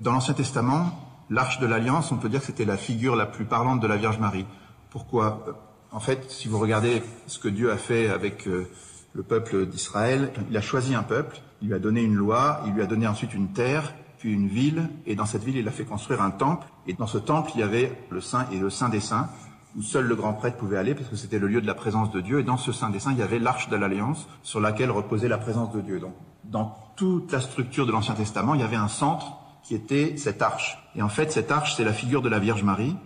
Dans 0.00 0.12
l'Ancien 0.12 0.34
Testament, 0.34 0.96
l'arche 1.28 1.58
de 1.58 1.66
l'Alliance, 1.66 2.12
on 2.12 2.18
peut 2.18 2.28
dire 2.28 2.38
que 2.38 2.46
c'était 2.46 2.64
la 2.64 2.76
figure 2.76 3.16
la 3.16 3.26
plus 3.26 3.46
parlante 3.46 3.80
de 3.80 3.88
la 3.88 3.96
Vierge 3.96 4.20
Marie. 4.20 4.46
Pourquoi? 4.90 5.44
En 5.90 5.98
fait, 5.98 6.30
si 6.30 6.46
vous 6.46 6.60
regardez 6.60 7.02
ce 7.26 7.40
que 7.40 7.48
Dieu 7.48 7.72
a 7.72 7.78
fait 7.78 8.10
avec 8.10 8.46
euh, 8.46 8.70
le 9.12 9.24
peuple 9.24 9.66
d'Israël, 9.66 10.32
il 10.48 10.56
a 10.56 10.60
choisi 10.60 10.94
un 10.94 11.02
peuple, 11.02 11.40
il 11.62 11.66
lui 11.66 11.74
a 11.74 11.80
donné 11.80 12.02
une 12.02 12.14
loi, 12.14 12.60
il 12.64 12.74
lui 12.74 12.82
a 12.82 12.86
donné 12.86 13.08
ensuite 13.08 13.34
une 13.34 13.48
terre, 13.48 13.92
puis 14.18 14.32
une 14.32 14.48
ville, 14.48 14.88
et 15.06 15.14
dans 15.14 15.26
cette 15.26 15.44
ville, 15.44 15.56
il 15.56 15.68
a 15.68 15.70
fait 15.70 15.84
construire 15.84 16.22
un 16.22 16.30
temple. 16.30 16.66
Et 16.86 16.94
dans 16.94 17.06
ce 17.06 17.18
temple, 17.18 17.52
il 17.54 17.60
y 17.60 17.64
avait 17.64 17.92
le 18.10 18.20
Saint 18.20 18.46
et 18.52 18.58
le 18.58 18.70
Saint 18.70 18.88
des 18.88 19.00
Saints, 19.00 19.28
où 19.76 19.82
seul 19.82 20.06
le 20.06 20.16
grand 20.16 20.32
prêtre 20.32 20.56
pouvait 20.56 20.78
aller, 20.78 20.94
parce 20.94 21.08
que 21.08 21.16
c'était 21.16 21.38
le 21.38 21.48
lieu 21.48 21.60
de 21.60 21.66
la 21.66 21.74
présence 21.74 22.10
de 22.10 22.20
Dieu. 22.20 22.40
Et 22.40 22.42
dans 22.42 22.56
ce 22.56 22.72
Saint 22.72 22.90
des 22.90 22.98
Saints, 22.98 23.12
il 23.12 23.18
y 23.18 23.22
avait 23.22 23.38
l'arche 23.38 23.68
de 23.68 23.76
l'Alliance, 23.76 24.26
sur 24.42 24.60
laquelle 24.60 24.90
reposait 24.90 25.28
la 25.28 25.38
présence 25.38 25.72
de 25.72 25.80
Dieu. 25.80 26.00
Donc, 26.00 26.14
dans 26.44 26.76
toute 26.96 27.32
la 27.32 27.40
structure 27.40 27.86
de 27.86 27.92
l'Ancien 27.92 28.14
Testament, 28.14 28.54
il 28.54 28.60
y 28.60 28.64
avait 28.64 28.76
un 28.76 28.88
centre 28.88 29.38
qui 29.62 29.74
était 29.74 30.16
cette 30.16 30.42
arche. 30.42 30.78
Et 30.94 31.02
en 31.02 31.08
fait, 31.08 31.32
cette 31.32 31.50
arche, 31.50 31.74
c'est 31.76 31.84
la 31.84 31.92
figure 31.92 32.22
de 32.22 32.28
la 32.28 32.38
Vierge 32.38 32.62
Marie, 32.62 32.96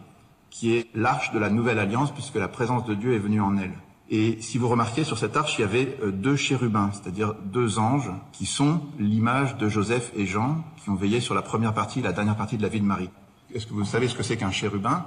qui 0.51 0.75
est 0.75 0.89
l'arche 0.95 1.33
de 1.33 1.39
la 1.39 1.51
nouvelle 1.51 1.79
alliance, 1.79 2.13
puisque 2.13 2.37
la 2.37 2.49
présence 2.49 2.85
de 2.85 2.95
Dieu 2.95 3.15
est 3.15 3.19
venue 3.19 3.41
en 3.41 3.57
elle. 3.57 3.73
Et 4.13 4.39
si 4.41 4.59
vous 4.59 4.69
remarquez, 4.69 5.05
sur 5.05 5.19
cette 5.19 5.37
arche, 5.37 5.57
il 5.59 5.61
y 5.61 5.65
avait 5.65 5.97
euh, 6.03 6.11
deux 6.11 6.35
chérubins, 6.35 6.91
c'est-à-dire 6.93 7.35
deux 7.45 7.79
anges, 7.79 8.11
qui 8.33 8.45
sont 8.45 8.81
l'image 8.99 9.57
de 9.57 9.69
Joseph 9.69 10.11
et 10.17 10.27
Jean, 10.27 10.65
qui 10.83 10.91
ont 10.91 10.97
veillé 10.97 11.21
sur 11.21 11.33
la 11.33 11.43
première 11.43 11.73
partie 11.73 12.03
la 12.03 12.13
dernière 12.13 12.37
partie 12.37 12.57
de 12.57 12.63
la 12.63 12.69
vie 12.69 12.81
de 12.81 12.87
Marie. 12.87 13.11
Est-ce 13.55 13.69
que 13.69 13.73
vous 13.73 13.85
savez 13.85 14.09
ce 14.09 14.17
que 14.17 14.25
c'est 14.25 14.37
qu'un 14.37 14.51
chérubin? 14.51 15.05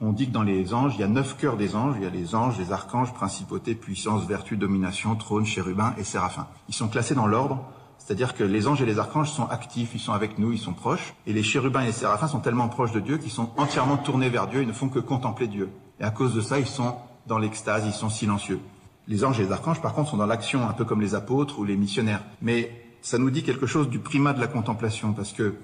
On 0.00 0.12
dit 0.12 0.28
que 0.28 0.32
dans 0.32 0.42
les 0.42 0.72
anges, 0.72 0.94
il 0.94 1.00
y 1.00 1.02
a 1.02 1.08
neuf 1.08 1.36
cœurs 1.36 1.58
des 1.58 1.76
anges. 1.76 1.96
Il 1.98 2.04
y 2.04 2.06
a 2.06 2.10
les 2.10 2.34
anges, 2.34 2.56
les 2.58 2.72
archanges, 2.72 3.12
principautés, 3.12 3.74
puissance, 3.74 4.24
vertu, 4.24 4.56
domination, 4.56 5.14
trône, 5.16 5.44
chérubin 5.44 5.94
et 5.98 6.04
séraphins. 6.04 6.46
Ils 6.68 6.74
sont 6.74 6.88
classés 6.88 7.14
dans 7.14 7.26
l'ordre, 7.26 7.64
c'est-à-dire 7.98 8.34
que 8.34 8.44
les 8.44 8.66
anges 8.66 8.80
et 8.80 8.86
les 8.86 8.98
archanges 8.98 9.30
sont 9.30 9.46
actifs, 9.48 9.90
ils 9.92 10.00
sont 10.00 10.12
avec 10.12 10.38
nous, 10.38 10.52
ils 10.52 10.58
sont 10.58 10.72
proches. 10.72 11.14
Et 11.26 11.34
les 11.34 11.42
chérubins 11.42 11.82
et 11.82 11.86
les 11.86 11.92
séraphins 11.92 12.28
sont 12.28 12.40
tellement 12.40 12.68
proches 12.68 12.92
de 12.92 13.00
Dieu 13.00 13.18
qu'ils 13.18 13.30
sont 13.30 13.50
entièrement 13.58 13.98
tournés 13.98 14.30
vers 14.30 14.46
Dieu, 14.46 14.62
ils 14.62 14.68
ne 14.68 14.72
font 14.72 14.88
que 14.88 15.00
contempler 15.00 15.48
Dieu. 15.48 15.68
Et 16.00 16.04
à 16.04 16.10
cause 16.10 16.34
de 16.34 16.40
ça, 16.40 16.58
ils 16.58 16.66
sont 16.66 16.94
dans 17.28 17.38
l'extase, 17.38 17.84
ils 17.86 17.92
sont 17.92 18.08
silencieux. 18.08 18.58
Les 19.06 19.24
anges 19.24 19.38
et 19.38 19.44
les 19.44 19.52
archanges, 19.52 19.80
par 19.80 19.94
contre, 19.94 20.10
sont 20.10 20.16
dans 20.16 20.26
l'action, 20.26 20.68
un 20.68 20.72
peu 20.72 20.84
comme 20.84 21.00
les 21.00 21.14
apôtres 21.14 21.58
ou 21.58 21.64
les 21.64 21.76
missionnaires. 21.76 22.22
Mais 22.42 22.72
ça 23.02 23.18
nous 23.18 23.30
dit 23.30 23.42
quelque 23.42 23.66
chose 23.66 23.88
du 23.88 23.98
primat 23.98 24.32
de 24.32 24.40
la 24.40 24.48
contemplation, 24.48 25.12
parce 25.12 25.32
que 25.32 25.54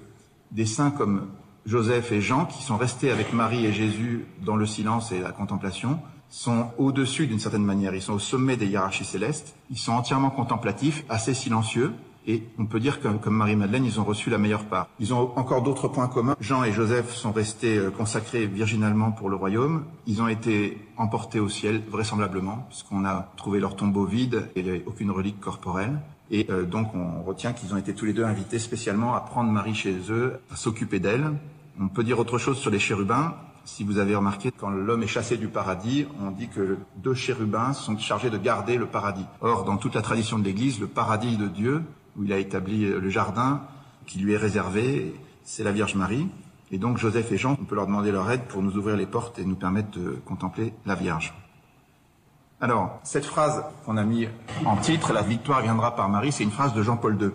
des 0.51 0.65
saints 0.65 0.91
comme 0.91 1.27
Joseph 1.65 2.11
et 2.11 2.21
Jean, 2.21 2.45
qui 2.45 2.63
sont 2.63 2.77
restés 2.77 3.11
avec 3.11 3.33
Marie 3.33 3.65
et 3.65 3.73
Jésus 3.73 4.25
dans 4.43 4.55
le 4.55 4.65
silence 4.65 5.11
et 5.11 5.19
la 5.19 5.31
contemplation, 5.31 5.99
sont 6.29 6.67
au-dessus 6.77 7.27
d'une 7.27 7.39
certaine 7.39 7.63
manière. 7.63 7.95
Ils 7.95 8.01
sont 8.01 8.13
au 8.13 8.19
sommet 8.19 8.57
des 8.57 8.67
hiérarchies 8.67 9.05
célestes. 9.05 9.55
Ils 9.71 9.77
sont 9.77 9.93
entièrement 9.93 10.29
contemplatifs, 10.29 11.03
assez 11.09 11.33
silencieux, 11.33 11.93
et 12.27 12.43
on 12.57 12.65
peut 12.65 12.79
dire 12.79 13.01
que, 13.01 13.07
comme 13.07 13.35
Marie-Madeleine, 13.35 13.85
ils 13.85 13.99
ont 13.99 14.03
reçu 14.03 14.29
la 14.29 14.37
meilleure 14.37 14.65
part. 14.65 14.87
Ils 14.99 15.13
ont 15.13 15.37
encore 15.37 15.61
d'autres 15.61 15.87
points 15.87 16.07
communs. 16.07 16.35
Jean 16.39 16.63
et 16.63 16.71
Joseph 16.71 17.13
sont 17.13 17.31
restés 17.31 17.77
euh, 17.77 17.91
consacrés 17.91 18.47
virginalement 18.47 19.11
pour 19.11 19.29
le 19.29 19.35
royaume. 19.35 19.85
Ils 20.07 20.21
ont 20.21 20.27
été 20.27 20.77
emportés 20.97 21.39
au 21.39 21.49
ciel, 21.49 21.81
vraisemblablement, 21.89 22.65
puisqu'on 22.69 23.05
a 23.05 23.31
trouvé 23.37 23.59
leur 23.59 23.75
tombeau 23.75 24.05
vide 24.05 24.49
et 24.55 24.83
aucune 24.85 25.11
relique 25.11 25.39
corporelle. 25.39 25.99
Et 26.31 26.47
euh, 26.49 26.63
donc 26.63 26.95
on 26.95 27.21
retient 27.21 27.53
qu'ils 27.53 27.73
ont 27.73 27.77
été 27.77 27.93
tous 27.93 28.05
les 28.05 28.13
deux 28.13 28.23
invités 28.23 28.59
spécialement 28.59 29.13
à 29.13 29.19
prendre 29.19 29.51
Marie 29.51 29.75
chez 29.75 29.95
eux, 30.09 30.39
à 30.51 30.55
s'occuper 30.55 30.99
d'elle. 30.99 31.31
On 31.79 31.87
peut 31.87 32.03
dire 32.03 32.19
autre 32.19 32.37
chose 32.37 32.57
sur 32.57 32.71
les 32.71 32.79
chérubins. 32.79 33.35
Si 33.65 33.83
vous 33.83 33.97
avez 33.97 34.15
remarqué, 34.15 34.51
quand 34.51 34.69
l'homme 34.69 35.03
est 35.03 35.07
chassé 35.07 35.37
du 35.37 35.47
paradis, 35.47 36.05
on 36.21 36.29
dit 36.29 36.47
que 36.47 36.77
deux 36.97 37.15
chérubins 37.15 37.73
sont 37.73 37.97
chargés 37.97 38.29
de 38.29 38.37
garder 38.37 38.77
le 38.77 38.85
paradis. 38.85 39.25
Or, 39.41 39.63
dans 39.65 39.77
toute 39.77 39.95
la 39.95 40.03
tradition 40.03 40.37
de 40.37 40.43
l'Église, 40.43 40.79
le 40.79 40.87
paradis 40.87 41.35
de 41.35 41.47
Dieu 41.47 41.81
où 42.17 42.23
il 42.23 42.33
a 42.33 42.37
établi 42.37 42.85
le 42.85 43.09
jardin 43.09 43.61
qui 44.05 44.19
lui 44.19 44.33
est 44.33 44.37
réservé, 44.37 45.15
c'est 45.43 45.63
la 45.63 45.71
Vierge 45.71 45.95
Marie. 45.95 46.27
Et 46.71 46.77
donc 46.77 46.97
Joseph 46.97 47.31
et 47.31 47.37
Jean, 47.37 47.57
on 47.61 47.65
peut 47.65 47.75
leur 47.75 47.87
demander 47.87 48.11
leur 48.11 48.29
aide 48.31 48.43
pour 48.45 48.61
nous 48.61 48.75
ouvrir 48.77 48.95
les 48.95 49.05
portes 49.05 49.39
et 49.39 49.45
nous 49.45 49.55
permettre 49.55 49.91
de 49.91 50.19
contempler 50.25 50.73
la 50.85 50.95
Vierge. 50.95 51.33
Alors, 52.61 52.99
cette 53.03 53.25
phrase 53.25 53.63
qu'on 53.85 53.97
a 53.97 54.03
mis 54.03 54.27
en 54.65 54.77
titre, 54.77 55.13
La 55.13 55.21
victoire 55.21 55.61
viendra 55.61 55.95
par 55.95 56.09
Marie, 56.09 56.31
c'est 56.31 56.43
une 56.43 56.51
phrase 56.51 56.73
de 56.73 56.81
Jean-Paul 56.81 57.17
II. 57.21 57.29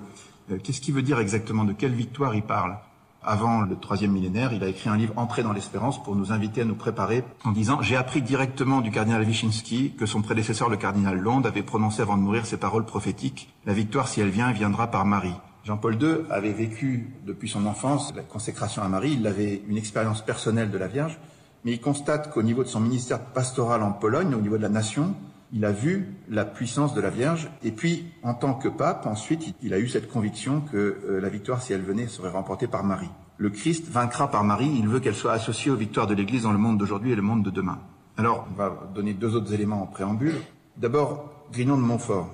Euh, 0.51 0.59
qu'est-ce 0.63 0.81
qu'il 0.81 0.95
veut 0.95 1.03
dire 1.03 1.19
exactement? 1.21 1.65
De 1.65 1.73
quelle 1.73 1.93
victoire 1.93 2.35
il 2.35 2.43
parle? 2.43 2.79
Avant 3.23 3.63
le 3.63 3.77
troisième 3.77 4.13
millénaire, 4.13 4.53
il 4.53 4.65
a 4.65 4.69
écrit 4.69 4.89
un 4.89 4.97
livre 4.97 5.13
Entrée 5.17 5.43
dans 5.43 5.53
l'espérance 5.53 6.03
pour 6.03 6.17
nous 6.17 6.33
inviter 6.33 6.63
à 6.63 6.65
nous 6.65 6.75
préparer 6.75 7.25
en 7.45 7.53
disant 7.53 7.83
J'ai 7.83 7.97
appris 7.97 8.23
directement 8.23 8.81
du 8.81 8.91
cardinal 8.91 9.23
Wyszynski 9.23 9.93
que 9.99 10.07
son 10.07 10.23
prédécesseur, 10.23 10.69
le 10.69 10.77
cardinal 10.77 11.19
Londe, 11.19 11.47
avait 11.47 11.63
prononcé 11.63 12.03
avant 12.03 12.17
de 12.17 12.23
mourir 12.23 12.47
ces 12.47 12.57
paroles 12.57 12.87
prophétiques 12.87 13.53
La 13.67 13.75
victoire, 13.75 14.09
si 14.09 14.21
elle 14.21 14.31
vient, 14.31 14.53
viendra 14.53 14.91
par 14.91 15.05
Marie. 15.05 15.35
Jean-Paul 15.65 16.03
II 16.03 16.17
avait 16.31 16.53
vécu 16.53 17.11
depuis 17.27 17.49
son 17.49 17.67
enfance 17.67 18.13
la 18.17 18.23
consécration 18.23 18.83
à 18.83 18.89
Marie, 18.89 19.17
il 19.21 19.27
avait 19.27 19.63
une 19.69 19.77
expérience 19.77 20.23
personnelle 20.23 20.71
de 20.71 20.79
la 20.79 20.89
Vierge, 20.89 21.19
mais 21.65 21.73
il 21.73 21.81
constate 21.81 22.33
qu'au 22.33 22.43
niveau 22.43 22.63
de 22.65 22.69
son 22.69 22.81
ministère 22.81 23.21
pastoral 23.21 23.83
en 23.83 23.93
Pologne, 23.93 24.35
au 24.35 24.41
niveau 24.41 24.57
de 24.57 24.63
la 24.63 24.71
nation, 24.71 25.15
il 25.53 25.65
a 25.65 25.73
vu 25.73 26.15
la 26.29 26.45
puissance 26.45 26.95
de 26.95 27.01
la 27.01 27.11
Vierge, 27.11 27.51
et 27.63 27.73
puis 27.73 28.07
en 28.23 28.35
tant 28.35 28.55
que 28.55 28.69
pape, 28.69 29.07
ensuite, 29.07 29.55
il 29.63 29.75
a 29.75 29.79
eu 29.79 29.89
cette 29.89 30.09
conviction 30.09 30.61
que 30.61 30.77
euh, 30.77 31.21
la 31.21 31.29
victoire, 31.29 31.61
si 31.63 31.73
elle 31.73 31.83
venait, 31.83 32.07
serait 32.07 32.31
remportée 32.31 32.67
par 32.67 32.85
Marie. 32.85 33.11
Le 33.37 33.51
Christ 33.51 33.89
vaincra 33.91 34.31
par 34.31 34.45
Marie, 34.45 34.71
il 34.79 34.87
veut 34.87 35.01
qu'elle 35.01 35.15
soit 35.15 35.33
associée 35.33 35.71
aux 35.71 35.77
victoires 35.77 36.07
de 36.07 36.15
l'Église 36.15 36.43
dans 36.43 36.53
le 36.53 36.59
monde 36.59 36.79
d'aujourd'hui 36.79 37.13
et 37.13 37.17
le 37.17 37.23
monde 37.23 37.43
de 37.43 37.51
demain. 37.51 37.79
Alors, 38.17 38.47
on 38.53 38.55
va 38.55 38.91
donner 38.95 39.15
deux 39.15 39.35
autres 39.35 39.53
éléments 39.53 39.83
en 39.83 39.87
préambule. 39.87 40.35
D'abord, 40.77 41.31
Grignon 41.53 41.77
de 41.77 41.83
Montfort. 41.83 42.29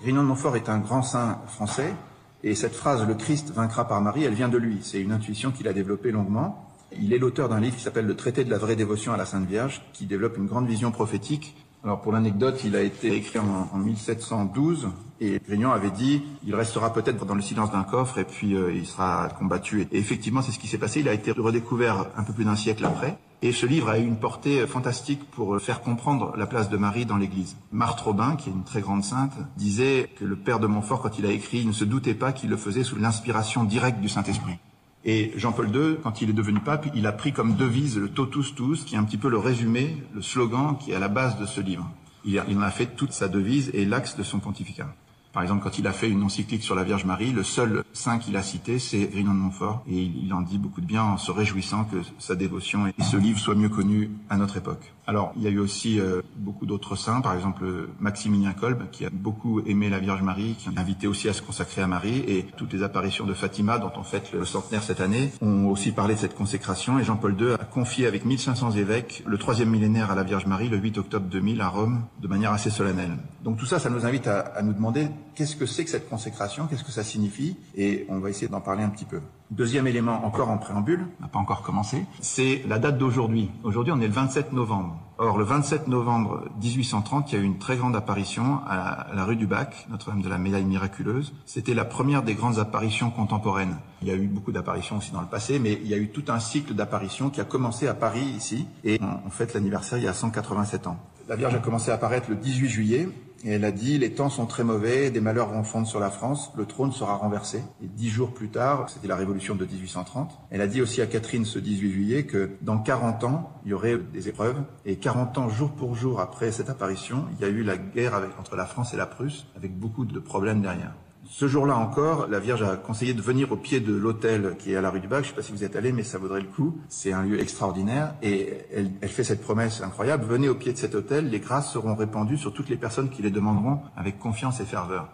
Grignon 0.00 0.22
de 0.22 0.28
Montfort 0.28 0.56
est 0.56 0.68
un 0.68 0.78
grand 0.78 1.02
saint 1.02 1.40
français, 1.46 1.94
et 2.42 2.54
cette 2.54 2.74
phrase, 2.74 3.06
le 3.06 3.14
Christ 3.14 3.52
vaincra 3.52 3.86
par 3.86 4.00
Marie, 4.00 4.24
elle 4.24 4.34
vient 4.34 4.48
de 4.48 4.58
lui. 4.58 4.78
C'est 4.82 5.00
une 5.00 5.12
intuition 5.12 5.50
qu'il 5.50 5.68
a 5.68 5.72
développée 5.72 6.12
longuement. 6.12 6.64
Il 6.98 7.12
est 7.12 7.18
l'auteur 7.18 7.48
d'un 7.48 7.60
livre 7.60 7.76
qui 7.76 7.82
s'appelle 7.82 8.06
Le 8.06 8.16
traité 8.16 8.44
de 8.44 8.50
la 8.50 8.58
vraie 8.58 8.76
dévotion 8.76 9.12
à 9.12 9.16
la 9.16 9.26
Sainte 9.26 9.46
Vierge, 9.46 9.82
qui 9.92 10.06
développe 10.06 10.38
une 10.38 10.46
grande 10.46 10.66
vision 10.66 10.90
prophétique 10.90 11.56
alors 11.84 12.00
pour 12.00 12.12
l'anecdote, 12.12 12.60
il 12.64 12.74
a 12.74 12.82
été 12.82 13.14
écrit 13.14 13.38
en, 13.38 13.78
1712 13.78 14.88
et 15.20 15.40
Grignon 15.46 15.70
avait 15.70 15.90
dit 15.90 16.22
il 16.44 16.54
restera 16.54 16.92
peut-être 16.92 17.24
dans 17.24 17.34
le 17.34 17.42
silence 17.42 17.70
d'un 17.70 17.84
coffre 17.84 18.18
et 18.18 18.24
puis 18.24 18.56
euh, 18.56 18.72
il 18.72 18.86
sera 18.86 19.28
combattu. 19.38 19.86
Et 19.92 19.98
effectivement, 19.98 20.42
c'est 20.42 20.52
ce 20.52 20.58
qui 20.58 20.66
s'est 20.66 20.78
passé. 20.78 21.00
Il 21.00 21.08
a 21.08 21.14
été 21.14 21.30
redécouvert 21.30 22.06
un 22.16 22.24
peu 22.24 22.32
plus 22.32 22.44
d'un 22.44 22.56
siècle 22.56 22.84
après. 22.84 23.16
Et 23.40 23.52
ce 23.52 23.66
livre 23.66 23.88
a 23.88 23.98
eu 24.00 24.04
une 24.04 24.18
portée 24.18 24.66
fantastique 24.66 25.30
pour 25.30 25.60
faire 25.60 25.80
comprendre 25.80 26.34
la 26.36 26.46
place 26.46 26.68
de 26.68 26.76
Marie 26.76 27.06
dans 27.06 27.16
l'Église. 27.16 27.56
Marthe 27.70 28.00
Robin, 28.00 28.34
qui 28.34 28.50
est 28.50 28.52
une 28.52 28.64
très 28.64 28.80
grande 28.80 29.04
sainte, 29.04 29.34
disait 29.56 30.10
que 30.18 30.24
le 30.24 30.34
père 30.34 30.58
de 30.58 30.66
Montfort, 30.66 31.00
quand 31.00 31.20
il 31.20 31.26
a 31.26 31.30
écrit, 31.30 31.64
ne 31.64 31.70
se 31.70 31.84
doutait 31.84 32.14
pas 32.14 32.32
qu'il 32.32 32.50
le 32.50 32.56
faisait 32.56 32.82
sous 32.82 32.96
l'inspiration 32.96 33.62
directe 33.62 34.00
du 34.00 34.08
Saint-Esprit. 34.08 34.58
Et 35.04 35.32
Jean-Paul 35.36 35.68
II, 35.74 35.96
quand 36.02 36.20
il 36.22 36.30
est 36.30 36.34
devenu 36.34 36.60
pape, 36.60 36.88
il 36.94 37.06
a 37.06 37.12
pris 37.12 37.32
comme 37.32 37.54
devise 37.54 37.98
le 37.98 38.08
totus 38.08 38.54
tous, 38.54 38.84
qui 38.84 38.94
est 38.94 38.98
un 38.98 39.04
petit 39.04 39.16
peu 39.16 39.28
le 39.28 39.38
résumé, 39.38 39.96
le 40.14 40.22
slogan 40.22 40.76
qui 40.78 40.90
est 40.90 40.94
à 40.94 40.98
la 40.98 41.08
base 41.08 41.38
de 41.38 41.46
ce 41.46 41.60
livre. 41.60 41.88
Il, 42.24 42.38
en 42.40 42.60
a 42.60 42.70
fait 42.70 42.96
toute 42.96 43.12
sa 43.12 43.28
devise 43.28 43.70
et 43.72 43.84
l'axe 43.84 44.16
de 44.16 44.22
son 44.22 44.38
pontificat. 44.38 44.88
Par 45.32 45.42
exemple, 45.42 45.62
quand 45.62 45.78
il 45.78 45.86
a 45.86 45.92
fait 45.92 46.10
une 46.10 46.22
encyclique 46.22 46.62
sur 46.62 46.74
la 46.74 46.84
Vierge 46.84 47.04
Marie, 47.04 47.32
le 47.32 47.44
seul 47.44 47.84
saint 47.92 48.18
qu'il 48.18 48.36
a 48.36 48.42
cité, 48.42 48.78
c'est 48.78 49.06
Grignon 49.06 49.34
de 49.34 49.38
Montfort, 49.38 49.84
et 49.88 50.02
il, 50.02 50.32
en 50.34 50.40
dit 50.40 50.58
beaucoup 50.58 50.80
de 50.80 50.86
bien 50.86 51.04
en 51.04 51.16
se 51.16 51.30
réjouissant 51.30 51.84
que 51.84 51.98
sa 52.18 52.34
dévotion 52.34 52.86
et 52.86 52.94
ce 53.02 53.16
livre 53.16 53.38
soient 53.38 53.54
mieux 53.54 53.68
connus 53.68 54.10
à 54.30 54.36
notre 54.36 54.56
époque. 54.56 54.92
Alors, 55.08 55.32
il 55.36 55.42
y 55.42 55.46
a 55.46 55.50
eu 55.50 55.58
aussi 55.58 55.98
euh, 55.98 56.20
beaucoup 56.36 56.66
d'autres 56.66 56.94
saints, 56.94 57.22
par 57.22 57.32
exemple 57.32 57.64
Maximilien 57.98 58.52
Kolb, 58.52 58.90
qui 58.92 59.06
a 59.06 59.10
beaucoup 59.10 59.60
aimé 59.60 59.88
la 59.88 60.00
Vierge 60.00 60.20
Marie, 60.20 60.54
qui 60.58 60.68
a 60.68 60.78
invité 60.78 61.06
aussi 61.06 61.30
à 61.30 61.32
se 61.32 61.40
consacrer 61.40 61.80
à 61.80 61.86
Marie, 61.86 62.18
et 62.28 62.44
toutes 62.58 62.74
les 62.74 62.82
apparitions 62.82 63.24
de 63.24 63.32
Fatima, 63.32 63.78
dont 63.78 63.90
on 63.96 64.02
fête 64.02 64.34
le 64.34 64.44
centenaire 64.44 64.82
cette 64.82 65.00
année, 65.00 65.32
ont 65.40 65.68
aussi 65.68 65.92
parlé 65.92 66.14
de 66.14 66.20
cette 66.20 66.34
consécration, 66.34 66.98
et 66.98 67.04
Jean-Paul 67.04 67.40
II 67.40 67.52
a 67.54 67.64
confié 67.64 68.06
avec 68.06 68.26
1500 68.26 68.72
évêques 68.72 69.22
le 69.26 69.38
troisième 69.38 69.70
millénaire 69.70 70.10
à 70.10 70.14
la 70.14 70.24
Vierge 70.24 70.44
Marie 70.44 70.68
le 70.68 70.76
8 70.76 70.98
octobre 70.98 71.26
2000 71.26 71.62
à 71.62 71.68
Rome, 71.68 72.04
de 72.20 72.28
manière 72.28 72.52
assez 72.52 72.68
solennelle. 72.68 73.16
Donc 73.42 73.56
tout 73.56 73.64
ça, 73.64 73.78
ça 73.78 73.88
nous 73.88 74.04
invite 74.04 74.26
à, 74.26 74.40
à 74.40 74.60
nous 74.60 74.74
demander 74.74 75.08
qu'est-ce 75.34 75.56
que 75.56 75.64
c'est 75.64 75.84
que 75.84 75.90
cette 75.90 76.10
consécration, 76.10 76.66
qu'est-ce 76.66 76.84
que 76.84 76.92
ça 76.92 77.02
signifie, 77.02 77.56
et 77.74 78.04
on 78.10 78.18
va 78.18 78.28
essayer 78.28 78.48
d'en 78.48 78.60
parler 78.60 78.82
un 78.82 78.90
petit 78.90 79.06
peu. 79.06 79.22
Deuxième 79.50 79.86
élément, 79.86 80.26
encore 80.26 80.50
en 80.50 80.58
préambule, 80.58 81.06
on 81.18 81.22
n'a 81.22 81.28
pas 81.28 81.38
encore 81.38 81.62
commencé, 81.62 82.04
c'est 82.20 82.62
la 82.68 82.78
date 82.78 82.98
d'aujourd'hui. 82.98 83.50
Aujourd'hui, 83.64 83.94
on 83.96 84.00
est 84.00 84.06
le 84.06 84.12
27 84.12 84.52
novembre. 84.52 85.00
Or, 85.16 85.38
le 85.38 85.44
27 85.44 85.88
novembre 85.88 86.44
1830, 86.60 87.32
il 87.32 87.34
y 87.34 87.38
a 87.38 87.40
eu 87.42 87.46
une 87.46 87.56
très 87.56 87.78
grande 87.78 87.96
apparition 87.96 88.60
à 88.68 89.06
la 89.14 89.24
rue 89.24 89.36
du 89.36 89.46
Bac, 89.46 89.86
Notre-Dame 89.90 90.20
de 90.20 90.28
la 90.28 90.36
Médaille 90.36 90.66
miraculeuse. 90.66 91.32
C'était 91.46 91.72
la 91.72 91.86
première 91.86 92.22
des 92.22 92.34
grandes 92.34 92.58
apparitions 92.58 93.10
contemporaines. 93.10 93.76
Il 94.02 94.08
y 94.08 94.10
a 94.10 94.14
eu 94.14 94.26
beaucoup 94.26 94.52
d'apparitions 94.52 94.98
aussi 94.98 95.12
dans 95.12 95.22
le 95.22 95.26
passé, 95.26 95.58
mais 95.58 95.72
il 95.82 95.88
y 95.88 95.94
a 95.94 95.98
eu 95.98 96.10
tout 96.10 96.24
un 96.28 96.40
cycle 96.40 96.74
d'apparitions 96.74 97.30
qui 97.30 97.40
a 97.40 97.44
commencé 97.44 97.88
à 97.88 97.94
Paris 97.94 98.26
ici, 98.36 98.66
et 98.84 99.00
on 99.02 99.30
fête 99.30 99.54
l'anniversaire 99.54 99.96
il 99.96 100.04
y 100.04 100.08
a 100.08 100.14
187 100.14 100.86
ans. 100.86 100.98
La 101.26 101.36
Vierge 101.36 101.54
a 101.54 101.58
commencé 101.58 101.90
à 101.90 101.94
apparaître 101.94 102.28
le 102.28 102.36
18 102.36 102.68
juillet, 102.68 103.08
et 103.44 103.50
elle 103.50 103.64
a 103.64 103.72
dit, 103.72 103.98
les 103.98 104.12
temps 104.12 104.30
sont 104.30 104.46
très 104.46 104.64
mauvais, 104.64 105.10
des 105.10 105.20
malheurs 105.20 105.50
vont 105.50 105.64
fondre 105.64 105.86
sur 105.86 106.00
la 106.00 106.10
France, 106.10 106.52
le 106.56 106.66
trône 106.66 106.92
sera 106.92 107.14
renversé. 107.14 107.62
Et 107.82 107.86
dix 107.86 108.08
jours 108.08 108.32
plus 108.32 108.48
tard, 108.48 108.88
c'était 108.88 109.08
la 109.08 109.16
révolution 109.16 109.54
de 109.54 109.64
1830, 109.64 110.38
elle 110.50 110.60
a 110.60 110.66
dit 110.66 110.82
aussi 110.82 111.00
à 111.02 111.06
Catherine 111.06 111.44
ce 111.44 111.58
18 111.58 111.92
juillet 111.92 112.24
que 112.24 112.50
dans 112.62 112.78
40 112.78 113.24
ans, 113.24 113.52
il 113.64 113.70
y 113.70 113.74
aurait 113.74 113.98
des 113.98 114.28
épreuves. 114.28 114.62
Et 114.84 114.96
40 114.96 115.38
ans, 115.38 115.48
jour 115.48 115.70
pour 115.70 115.94
jour 115.94 116.20
après 116.20 116.52
cette 116.52 116.70
apparition, 116.70 117.26
il 117.32 117.40
y 117.40 117.44
a 117.44 117.52
eu 117.52 117.62
la 117.62 117.76
guerre 117.76 118.20
entre 118.38 118.56
la 118.56 118.66
France 118.66 118.94
et 118.94 118.96
la 118.96 119.06
Prusse, 119.06 119.46
avec 119.56 119.78
beaucoup 119.78 120.04
de 120.04 120.18
problèmes 120.18 120.62
derrière. 120.62 120.94
Ce 121.30 121.46
jour-là 121.46 121.76
encore, 121.76 122.26
la 122.26 122.40
Vierge 122.40 122.62
a 122.62 122.76
conseillé 122.76 123.12
de 123.12 123.20
venir 123.20 123.52
au 123.52 123.56
pied 123.56 123.80
de 123.80 123.92
l'hôtel 123.92 124.56
qui 124.58 124.72
est 124.72 124.76
à 124.76 124.80
la 124.80 124.88
rue 124.88 124.98
du 124.98 125.08
Bac. 125.08 125.24
Je 125.24 125.28
ne 125.28 125.28
sais 125.28 125.36
pas 125.36 125.42
si 125.42 125.52
vous 125.52 125.62
êtes 125.62 125.76
allé, 125.76 125.92
mais 125.92 126.02
ça 126.02 126.16
vaudrait 126.16 126.40
le 126.40 126.46
coup. 126.46 126.78
C'est 126.88 127.12
un 127.12 127.22
lieu 127.22 127.38
extraordinaire. 127.38 128.14
Et 128.22 128.54
elle, 128.72 129.08
fait 129.08 129.24
cette 129.24 129.42
promesse 129.42 129.82
incroyable. 129.82 130.24
Venez 130.24 130.48
au 130.48 130.54
pied 130.54 130.72
de 130.72 130.78
cet 130.78 130.94
hôtel, 130.94 131.28
les 131.28 131.38
grâces 131.38 131.70
seront 131.70 131.94
répandues 131.94 132.38
sur 132.38 132.54
toutes 132.54 132.70
les 132.70 132.78
personnes 132.78 133.10
qui 133.10 133.20
les 133.20 133.30
demanderont 133.30 133.80
avec 133.94 134.18
confiance 134.18 134.60
et 134.60 134.64
ferveur. 134.64 135.10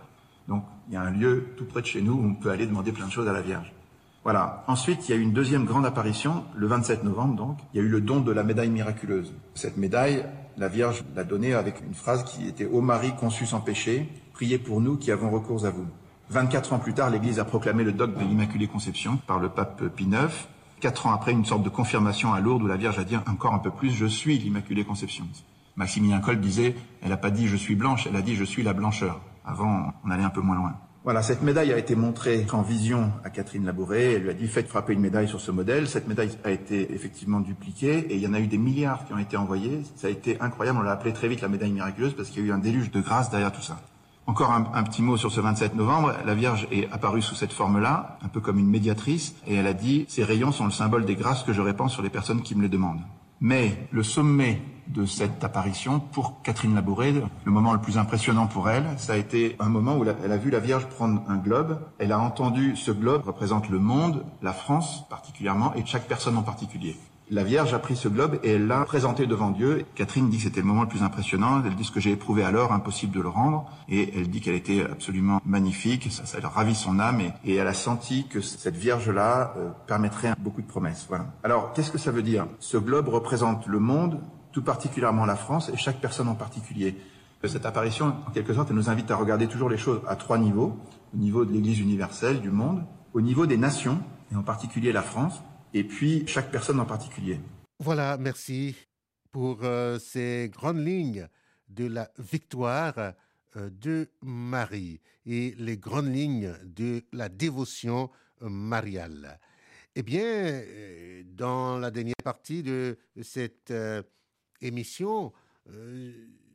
Donc, 0.46 0.62
il 0.88 0.94
y 0.94 0.96
a 0.96 1.02
un 1.02 1.10
lieu 1.10 1.48
tout 1.56 1.64
près 1.64 1.80
de 1.80 1.86
chez 1.86 2.00
nous 2.00 2.14
où 2.14 2.24
on 2.24 2.34
peut 2.34 2.50
aller 2.50 2.66
demander 2.66 2.92
plein 2.92 3.06
de 3.06 3.12
choses 3.12 3.28
à 3.28 3.32
la 3.32 3.42
Vierge. 3.42 3.72
Voilà. 4.22 4.62
Ensuite, 4.68 5.08
il 5.08 5.10
y 5.10 5.14
a 5.14 5.18
eu 5.18 5.22
une 5.22 5.32
deuxième 5.32 5.64
grande 5.64 5.84
apparition, 5.84 6.44
le 6.54 6.68
27 6.68 7.02
novembre 7.02 7.34
donc. 7.34 7.58
Il 7.74 7.80
y 7.80 7.82
a 7.82 7.86
eu 7.86 7.90
le 7.90 8.00
don 8.00 8.20
de 8.20 8.30
la 8.30 8.44
médaille 8.44 8.70
miraculeuse. 8.70 9.34
Cette 9.54 9.76
médaille, 9.76 10.24
la 10.58 10.68
Vierge 10.68 11.04
l'a 11.16 11.24
donnée 11.24 11.54
avec 11.54 11.80
une 11.80 11.94
phrase 11.94 12.22
qui 12.24 12.46
était 12.46 12.66
Ô 12.66 12.80
Marie 12.80 13.14
conçue 13.16 13.46
sans 13.46 13.60
péché, 13.60 14.08
priez 14.32 14.58
pour 14.58 14.80
nous 14.80 14.96
qui 14.96 15.10
avons 15.10 15.30
recours 15.30 15.66
à 15.66 15.70
vous. 15.70 15.86
24 16.34 16.72
ans 16.72 16.78
plus 16.80 16.94
tard, 16.94 17.10
l'Église 17.10 17.38
a 17.38 17.44
proclamé 17.44 17.84
le 17.84 17.92
dogme 17.92 18.18
de 18.18 18.24
l'Immaculée 18.24 18.66
Conception 18.66 19.18
par 19.24 19.38
le 19.38 19.48
pape 19.48 19.84
Pie 19.94 20.08
IX. 20.10 20.32
Quatre 20.80 21.06
ans 21.06 21.12
après, 21.12 21.30
une 21.30 21.44
sorte 21.44 21.62
de 21.62 21.68
confirmation 21.68 22.34
à 22.34 22.40
Lourdes 22.40 22.64
où 22.64 22.66
la 22.66 22.76
Vierge 22.76 22.98
a 22.98 23.04
dit 23.04 23.16
encore 23.16 23.54
un 23.54 23.60
peu 23.60 23.70
plus, 23.70 23.90
je 23.90 24.04
suis 24.04 24.36
l'Immaculée 24.36 24.84
Conception. 24.84 25.26
Maximilien 25.76 26.18
Kolb 26.18 26.40
disait, 26.40 26.74
elle 27.02 27.10
n'a 27.10 27.16
pas 27.16 27.30
dit 27.30 27.46
je 27.46 27.54
suis 27.54 27.76
blanche, 27.76 28.08
elle 28.08 28.16
a 28.16 28.20
dit 28.20 28.34
je 28.34 28.42
suis 28.42 28.64
la 28.64 28.72
blancheur. 28.72 29.20
Avant, 29.46 29.92
on 30.04 30.10
allait 30.10 30.24
un 30.24 30.30
peu 30.30 30.40
moins 30.40 30.56
loin. 30.56 30.74
Voilà, 31.04 31.22
cette 31.22 31.42
médaille 31.42 31.72
a 31.72 31.78
été 31.78 31.94
montrée 31.94 32.44
en 32.50 32.62
vision 32.62 33.12
à 33.22 33.30
Catherine 33.30 33.64
Labouré. 33.64 34.14
Elle 34.14 34.22
lui 34.22 34.30
a 34.30 34.34
dit 34.34 34.48
faites 34.48 34.66
frapper 34.66 34.94
une 34.94 35.00
médaille 35.00 35.28
sur 35.28 35.40
ce 35.40 35.52
modèle. 35.52 35.86
Cette 35.86 36.08
médaille 36.08 36.36
a 36.42 36.50
été 36.50 36.92
effectivement 36.92 37.38
dupliquée 37.38 38.06
et 38.10 38.16
il 38.16 38.20
y 38.20 38.26
en 38.26 38.34
a 38.34 38.40
eu 38.40 38.48
des 38.48 38.58
milliards 38.58 39.04
qui 39.04 39.12
ont 39.12 39.18
été 39.18 39.36
envoyés. 39.36 39.82
Ça 39.94 40.08
a 40.08 40.10
été 40.10 40.40
incroyable. 40.40 40.80
On 40.80 40.82
l'a 40.82 40.92
appelé 40.92 41.12
très 41.12 41.28
vite 41.28 41.42
la 41.42 41.48
médaille 41.48 41.70
miraculeuse 41.70 42.16
parce 42.16 42.30
qu'il 42.30 42.42
y 42.42 42.46
a 42.46 42.48
eu 42.48 42.52
un 42.52 42.58
déluge 42.58 42.90
de 42.90 43.00
grâce 43.00 43.30
derrière 43.30 43.52
tout 43.52 43.62
ça. 43.62 43.78
Encore 44.26 44.52
un, 44.52 44.82
petit 44.84 45.02
mot 45.02 45.18
sur 45.18 45.30
ce 45.30 45.40
27 45.40 45.74
novembre. 45.74 46.14
La 46.24 46.34
Vierge 46.34 46.66
est 46.72 46.90
apparue 46.90 47.20
sous 47.20 47.34
cette 47.34 47.52
forme-là, 47.52 48.18
un 48.22 48.28
peu 48.28 48.40
comme 48.40 48.58
une 48.58 48.70
médiatrice, 48.70 49.34
et 49.46 49.54
elle 49.54 49.66
a 49.66 49.74
dit 49.74 50.06
ces 50.08 50.24
rayons 50.24 50.50
sont 50.50 50.64
le 50.64 50.70
symbole 50.70 51.04
des 51.04 51.14
grâces 51.14 51.42
que 51.42 51.52
je 51.52 51.60
répands 51.60 51.88
sur 51.88 52.02
les 52.02 52.08
personnes 52.08 52.40
qui 52.40 52.54
me 52.54 52.62
les 52.62 52.70
demandent. 52.70 53.02
Mais 53.40 53.86
le 53.90 54.02
sommet 54.02 54.62
de 54.88 55.04
cette 55.04 55.44
apparition, 55.44 56.00
pour 56.00 56.40
Catherine 56.42 56.74
Labouré, 56.74 57.12
le 57.12 57.52
moment 57.52 57.74
le 57.74 57.80
plus 57.80 57.98
impressionnant 57.98 58.46
pour 58.46 58.70
elle, 58.70 58.86
ça 58.96 59.12
a 59.12 59.16
été 59.16 59.56
un 59.60 59.68
moment 59.68 59.98
où 59.98 60.04
elle 60.04 60.32
a 60.32 60.36
vu 60.38 60.50
la 60.50 60.58
Vierge 60.60 60.86
prendre 60.86 61.22
un 61.28 61.36
globe. 61.36 61.78
Elle 61.98 62.12
a 62.12 62.18
entendu 62.18 62.76
ce 62.76 62.92
globe 62.92 63.24
représente 63.26 63.68
le 63.68 63.78
monde, 63.78 64.24
la 64.40 64.54
France 64.54 65.06
particulièrement, 65.10 65.74
et 65.74 65.84
chaque 65.84 66.08
personne 66.08 66.38
en 66.38 66.42
particulier. 66.42 66.96
La 67.30 67.42
Vierge 67.42 67.72
a 67.72 67.78
pris 67.78 67.96
ce 67.96 68.06
globe 68.08 68.38
et 68.42 68.52
elle 68.52 68.66
l'a 68.66 68.84
présenté 68.84 69.26
devant 69.26 69.50
Dieu. 69.50 69.86
Catherine 69.94 70.28
dit 70.28 70.36
que 70.36 70.42
c'était 70.42 70.60
le 70.60 70.66
moment 70.66 70.82
le 70.82 70.88
plus 70.88 71.02
impressionnant. 71.02 71.62
Elle 71.64 71.74
dit 71.74 71.84
ce 71.84 71.90
que 71.90 71.98
j'ai 71.98 72.10
éprouvé 72.10 72.44
alors, 72.44 72.72
impossible 72.72 73.14
de 73.14 73.22
le 73.22 73.28
rendre. 73.28 73.64
Et 73.88 74.12
elle 74.18 74.28
dit 74.28 74.42
qu'elle 74.42 74.54
était 74.54 74.84
absolument 74.84 75.40
magnifique. 75.46 76.12
Ça, 76.12 76.26
ça 76.26 76.36
a 76.42 76.48
ravi 76.48 76.74
son 76.74 77.00
âme 77.00 77.22
et, 77.22 77.32
et, 77.46 77.54
elle 77.54 77.66
a 77.66 77.72
senti 77.72 78.28
que 78.28 78.42
cette 78.42 78.76
Vierge-là 78.76 79.54
euh, 79.56 79.70
permettrait 79.86 80.34
beaucoup 80.38 80.60
de 80.60 80.66
promesses. 80.66 81.06
Voilà. 81.08 81.32
Alors, 81.42 81.72
qu'est-ce 81.72 81.90
que 81.90 81.96
ça 81.96 82.10
veut 82.10 82.22
dire? 82.22 82.46
Ce 82.58 82.76
globe 82.76 83.08
représente 83.08 83.66
le 83.68 83.78
monde, 83.78 84.20
tout 84.52 84.62
particulièrement 84.62 85.24
la 85.24 85.36
France 85.36 85.70
et 85.72 85.78
chaque 85.78 86.02
personne 86.02 86.28
en 86.28 86.34
particulier. 86.34 86.94
Cette 87.42 87.64
apparition, 87.64 88.14
en 88.26 88.30
quelque 88.32 88.52
sorte, 88.52 88.68
elle 88.70 88.76
nous 88.76 88.90
invite 88.90 89.10
à 89.10 89.16
regarder 89.16 89.46
toujours 89.46 89.70
les 89.70 89.78
choses 89.78 90.00
à 90.08 90.16
trois 90.16 90.36
niveaux. 90.36 90.78
Au 91.14 91.16
niveau 91.16 91.46
de 91.46 91.52
l'Église 91.52 91.80
universelle, 91.80 92.42
du 92.42 92.50
monde, 92.50 92.84
au 93.14 93.22
niveau 93.22 93.46
des 93.46 93.56
nations, 93.56 93.98
et 94.30 94.36
en 94.36 94.42
particulier 94.42 94.92
la 94.92 95.02
France, 95.02 95.42
et 95.74 95.84
puis 95.84 96.24
chaque 96.26 96.50
personne 96.50 96.80
en 96.80 96.86
particulier. 96.86 97.38
Voilà, 97.80 98.16
merci 98.16 98.76
pour 99.32 99.64
euh, 99.64 99.98
ces 99.98 100.48
grandes 100.50 100.86
lignes 100.86 101.28
de 101.68 101.86
la 101.86 102.08
victoire 102.18 103.14
euh, 103.56 103.68
de 103.70 104.08
Marie 104.22 105.00
et 105.26 105.56
les 105.58 105.76
grandes 105.76 106.14
lignes 106.14 106.54
de 106.64 107.02
la 107.12 107.28
dévotion 107.28 108.10
euh, 108.42 108.48
mariale. 108.48 109.40
Eh 109.96 110.02
bien, 110.02 110.60
dans 111.24 111.78
la 111.78 111.92
dernière 111.92 112.16
partie 112.24 112.64
de 112.64 112.98
cette 113.22 113.72
émission, 114.60 115.32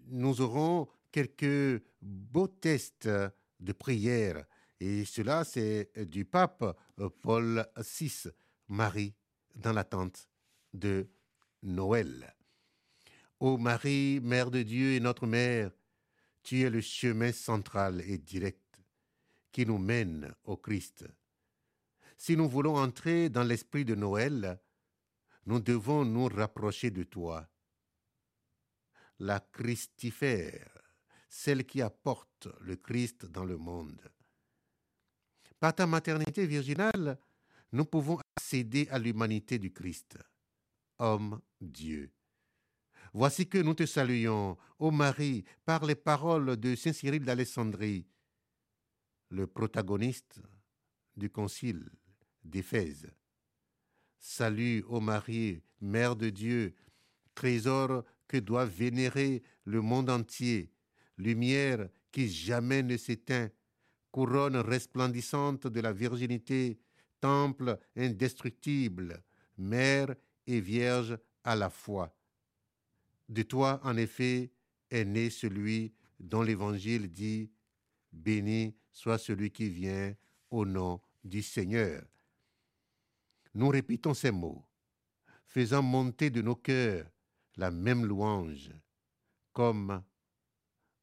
nous 0.10 0.42
aurons 0.42 0.90
quelques 1.10 1.82
beaux 2.02 2.50
tests 2.50 3.08
de 3.08 3.72
prière. 3.72 4.44
Et 4.82 5.06
cela, 5.06 5.46
c'est 5.46 5.90
du 6.10 6.26
pape 6.26 6.66
Paul 7.22 7.66
VI. 7.78 8.28
Marie 8.70 9.16
dans 9.56 9.74
l'attente 9.74 10.30
de 10.74 11.10
Noël. 11.64 12.36
Ô 13.40 13.58
Marie, 13.58 14.20
Mère 14.22 14.52
de 14.52 14.62
Dieu 14.62 14.94
et 14.94 15.00
notre 15.00 15.26
Mère, 15.26 15.72
tu 16.44 16.62
es 16.62 16.70
le 16.70 16.82
chemin 16.82 17.32
central 17.32 18.02
et 18.02 18.18
direct 18.18 18.80
qui 19.52 19.66
nous 19.66 19.80
mène 19.80 20.34
au 20.44 20.56
Christ. 20.56 21.06
Si 22.18 22.38
nous 22.38 22.48
voulons 22.48 22.76
entrer 22.76 23.30
dans 23.30 23.44
l'esprit 23.44 23.86
de 23.86 23.96
Noël, 23.96 24.62
nous 25.46 25.60
devons 25.60 26.06
nous 26.06 26.28
rapprocher 26.28 26.92
de 26.92 27.04
toi. 27.04 27.50
La 29.20 29.40
Christifère, 29.40 30.70
celle 31.28 31.66
qui 31.66 31.82
apporte 31.82 32.48
le 32.62 32.76
Christ 32.76 33.26
dans 33.26 33.46
le 33.46 33.58
monde. 33.58 34.12
Par 35.60 35.74
ta 35.74 35.88
maternité 35.88 36.46
virginale, 36.46 37.20
nous 37.72 37.86
pouvons 37.86 38.20
accéder 38.36 38.88
à 38.90 39.00
l'humanité 39.00 39.60
du 39.60 39.72
Christ, 39.72 40.18
homme 40.98 41.40
Dieu. 41.62 42.12
Voici 43.14 43.48
que 43.48 43.58
nous 43.58 43.74
te 43.74 43.86
saluons, 43.86 44.58
ô 44.78 44.92
Marie, 44.92 45.44
par 45.66 45.86
les 45.86 45.96
paroles 45.96 46.58
de 46.58 46.76
Saint 46.76 46.94
Cyril 46.94 47.24
d'Alexandrie, 47.24 48.06
le 49.30 49.48
protagoniste 49.48 50.40
du 51.16 51.30
concile 51.30 51.90
d'Éphèse. 52.44 53.08
Salut, 54.20 54.84
ô 54.88 55.00
Marie, 55.00 55.62
Mère 55.82 56.16
de 56.16 56.30
Dieu, 56.30 56.76
trésor 57.34 58.04
que 58.28 58.38
doit 58.38 58.66
vénérer 58.66 59.42
le 59.64 59.82
monde 59.82 60.10
entier, 60.10 60.72
lumière 61.18 61.90
qui 62.12 62.30
jamais 62.30 62.84
ne 62.84 62.98
s'éteint, 62.98 63.50
couronne 64.12 64.58
resplendissante 64.58 65.68
de 65.68 65.80
la 65.80 65.94
virginité, 65.94 66.80
temple 67.20 67.80
indestructible, 67.96 69.24
mère 69.58 70.16
et 70.48 70.60
vierge 70.60 71.18
à 71.44 71.56
la 71.56 71.70
fois. 71.70 72.16
De 73.28 73.44
toi, 73.44 73.80
en 73.84 73.96
effet, 73.98 74.52
est 74.90 75.06
né 75.06 75.30
celui 75.30 75.94
dont 76.20 76.42
l'Évangile 76.42 77.10
dit 77.10 77.52
Béni 78.12 78.76
soit 78.92 79.18
celui 79.18 79.52
qui 79.52 79.70
vient 79.70 80.16
au 80.50 80.66
nom 80.66 81.02
du 81.24 81.42
Seigneur. 81.44 82.04
Nous 83.54 83.70
répétons 83.70 84.14
ces 84.14 84.32
mots, 84.32 84.66
faisant 85.46 85.84
monter 85.84 86.30
de 86.30 86.42
nos 86.42 86.56
cœurs 86.56 87.06
la 87.56 87.72
même 87.72 88.06
louange, 88.06 88.72
comme 89.54 90.04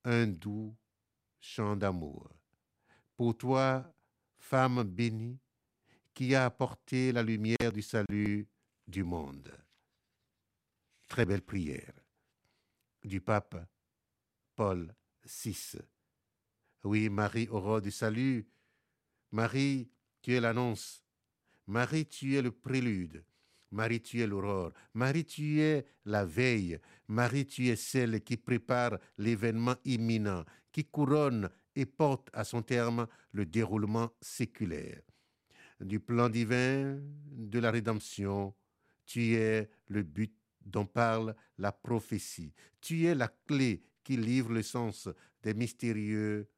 un 0.04 0.26
doux 0.26 0.74
chant 1.40 1.76
d'amour. 1.76 2.30
Pour 3.16 3.36
toi, 3.36 3.92
femme 4.38 4.82
bénie, 4.82 5.38
qui 6.16 6.34
a 6.34 6.46
apporté 6.46 7.12
la 7.12 7.22
lumière 7.22 7.70
du 7.74 7.82
salut 7.82 8.48
du 8.88 9.04
monde. 9.04 9.52
Très 11.08 11.26
belle 11.26 11.42
prière 11.42 11.92
du 13.04 13.20
pape 13.20 13.54
Paul 14.54 14.94
VI. 15.26 15.76
Oui, 16.84 17.10
Marie, 17.10 17.48
aurore 17.48 17.82
du 17.82 17.90
salut, 17.90 18.48
Marie, 19.30 19.90
tu 20.22 20.32
es 20.32 20.40
l'annonce, 20.40 21.04
Marie, 21.66 22.06
tu 22.06 22.34
es 22.34 22.40
le 22.40 22.50
prélude, 22.50 23.22
Marie, 23.70 24.00
tu 24.00 24.22
es 24.22 24.26
l'aurore, 24.26 24.72
Marie, 24.94 25.26
tu 25.26 25.60
es 25.60 25.84
la 26.06 26.24
veille, 26.24 26.80
Marie, 27.08 27.44
tu 27.44 27.68
es 27.68 27.76
celle 27.76 28.24
qui 28.24 28.38
prépare 28.38 28.98
l'événement 29.18 29.76
imminent, 29.84 30.46
qui 30.72 30.86
couronne 30.86 31.50
et 31.74 31.84
porte 31.84 32.30
à 32.32 32.44
son 32.44 32.62
terme 32.62 33.06
le 33.32 33.44
déroulement 33.44 34.10
séculaire 34.22 35.02
du 35.80 36.00
plan 36.00 36.28
divin 36.28 36.98
de 37.30 37.58
la 37.58 37.70
rédemption. 37.70 38.54
Tu 39.04 39.34
es 39.34 39.70
le 39.88 40.02
but 40.02 40.34
dont 40.64 40.86
parle 40.86 41.34
la 41.58 41.72
prophétie. 41.72 42.52
Tu 42.80 43.06
es 43.06 43.14
la 43.14 43.28
clé 43.28 43.82
qui 44.02 44.16
livre 44.16 44.52
le 44.52 44.62
sens 44.62 45.08
des 45.42 45.54
mystérieux 45.54 46.48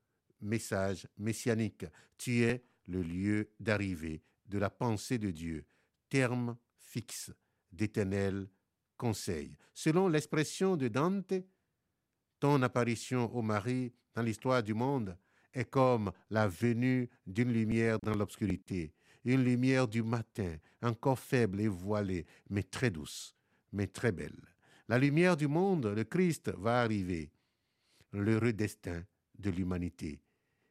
messages 0.40 1.07
messianiques. 1.18 1.87
Tu 2.16 2.42
es 2.42 2.64
le 2.87 3.02
lieu 3.02 3.50
d'arrivée 3.61 4.22
de 4.46 4.59
la 4.59 4.70
pensée 4.70 5.18
de 5.18 5.31
Dieu, 5.31 5.66
terme 6.09 6.57
fixe 6.78 7.31
d'éternel 7.70 8.48
conseil. 8.96 9.57
Selon 9.74 10.09
l'expression 10.09 10.76
de 10.76 10.88
Dante, 10.88 11.35
ton 12.40 12.62
apparition 12.62 13.33
au 13.35 13.42
Marie 13.42 13.92
dans 14.14 14.22
l'histoire 14.22 14.62
du 14.62 14.74
monde 14.74 15.18
est 15.52 15.68
comme 15.68 16.12
la 16.31 16.48
venue 16.48 17.11
d'une 17.26 17.52
lumière 17.52 17.98
dans 18.02 18.14
l'obscurité 18.14 18.94
une 19.24 19.44
lumière 19.44 19.88
du 19.88 20.02
matin, 20.02 20.57
encore 20.83 21.18
faible 21.18 21.61
et 21.61 21.68
voilée, 21.68 22.26
mais 22.50 22.62
très 22.62 22.90
douce, 22.90 23.35
mais 23.72 23.87
très 23.87 24.12
belle. 24.12 24.40
La 24.88 24.98
lumière 24.98 25.37
du 25.37 25.48
monde, 25.48 25.87
le 25.87 26.04
Christ, 26.04 26.50
va 26.57 26.81
arriver. 26.81 27.31
L'heureux 28.12 28.54
destin 28.54 29.04
de 29.38 29.50
l'humanité, 29.50 30.20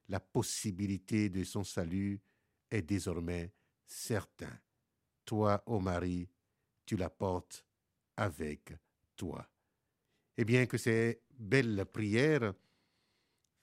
la 0.09 0.19
possibilité 0.19 1.29
de 1.29 1.43
son 1.43 1.63
salut 1.63 2.19
est 2.71 2.81
désormais 2.81 3.51
certain. 3.85 4.59
Toi, 5.23 5.61
ô 5.65 5.79
Marie, 5.79 6.27
tu 6.85 6.97
la 6.97 7.09
portes 7.09 7.63
avec 8.15 8.73
toi. 9.15 9.47
Et 10.35 10.45
bien 10.45 10.65
que 10.65 10.77
ces 10.77 11.21
belles 11.37 11.85
prières 11.85 12.53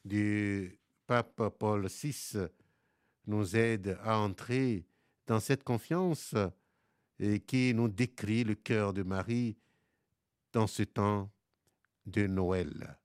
du 0.04 0.78
pape 1.06 1.48
Paul 1.58 1.86
VI 1.88 2.48
nous 3.26 3.56
aide 3.56 3.98
à 4.02 4.18
entrer 4.18 4.86
dans 5.26 5.40
cette 5.40 5.64
confiance 5.64 6.34
et 7.18 7.40
qui 7.40 7.72
nous 7.74 7.88
décrit 7.88 8.44
le 8.44 8.54
cœur 8.54 8.92
de 8.92 9.02
Marie 9.02 9.56
dans 10.52 10.66
ce 10.66 10.82
temps 10.82 11.30
de 12.06 12.26
Noël. 12.26 12.98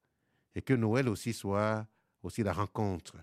Et 0.55 0.61
que 0.61 0.73
Noël 0.73 1.07
aussi 1.07 1.33
soit 1.33 1.87
aussi 2.23 2.43
la 2.43 2.53
rencontre 2.53 3.15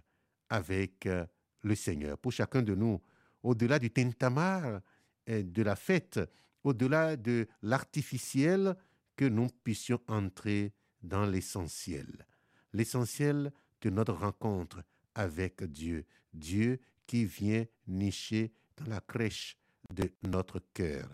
avec 0.48 1.06
euh, 1.06 1.26
le 1.62 1.74
Seigneur. 1.74 2.16
Pour 2.18 2.32
chacun 2.32 2.62
de 2.62 2.74
nous, 2.74 3.00
au-delà 3.42 3.78
du 3.78 3.90
tintamarre 3.90 4.80
et 5.26 5.42
de 5.42 5.62
la 5.62 5.76
fête, 5.76 6.20
au-delà 6.64 7.16
de 7.16 7.46
l'artificiel, 7.62 8.76
que 9.16 9.24
nous 9.24 9.48
puissions 9.64 10.00
entrer 10.08 10.72
dans 11.02 11.26
l'essentiel. 11.26 12.26
L'essentiel 12.72 13.52
de 13.80 13.90
notre 13.90 14.12
rencontre 14.12 14.82
avec 15.16 15.64
Dieu. 15.64 16.04
Dieu 16.32 16.78
qui 17.06 17.24
vient 17.24 17.64
nicher 17.88 18.52
dans 18.76 18.90
la 18.90 19.00
crèche 19.00 19.56
de 19.92 20.10
notre 20.22 20.60
cœur. 20.74 21.08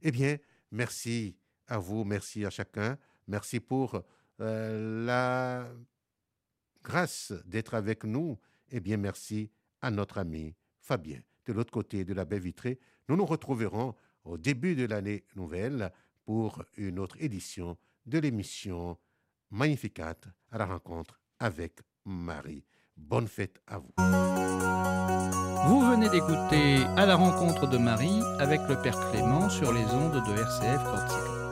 Eh 0.00 0.10
bien, 0.10 0.38
merci 0.70 1.36
à 1.66 1.78
vous, 1.78 2.04
merci 2.04 2.44
à 2.46 2.50
chacun, 2.50 2.96
merci 3.26 3.58
pour 3.60 4.02
euh, 4.40 5.04
la 5.04 5.68
grâce 6.82 7.32
d'être 7.44 7.74
avec 7.74 8.04
nous. 8.04 8.38
Eh 8.70 8.80
bien, 8.80 8.96
merci 8.96 9.50
à 9.80 9.90
notre 9.90 10.18
ami 10.18 10.54
Fabien. 10.80 11.20
De 11.46 11.52
l'autre 11.52 11.72
côté 11.72 12.04
de 12.04 12.14
la 12.14 12.24
baie 12.24 12.38
vitrée, 12.38 12.78
nous 13.08 13.16
nous 13.16 13.26
retrouverons 13.26 13.94
au 14.24 14.38
début 14.38 14.76
de 14.76 14.84
l'année 14.84 15.24
nouvelle 15.34 15.90
pour 16.24 16.62
une 16.76 16.98
autre 16.98 17.16
édition 17.20 17.76
de 18.06 18.18
l'émission 18.18 18.98
Magnificat 19.50 20.16
à 20.50 20.58
la 20.58 20.66
rencontre 20.66 21.18
avec 21.38 21.80
Marie. 22.04 22.64
Bonne 22.98 23.28
fête 23.28 23.60
à 23.66 23.78
vous. 23.78 23.92
Vous 25.68 25.80
venez 25.90 26.08
d'écouter 26.08 26.84
À 26.96 27.06
la 27.06 27.16
rencontre 27.16 27.66
de 27.66 27.78
Marie 27.78 28.20
avec 28.38 28.60
le 28.68 28.80
Père 28.80 28.98
Clément 29.10 29.48
sur 29.48 29.72
les 29.72 29.84
ondes 29.84 30.22
de 30.26 30.40
RCF 30.40 30.84
Corsica. 30.84 31.47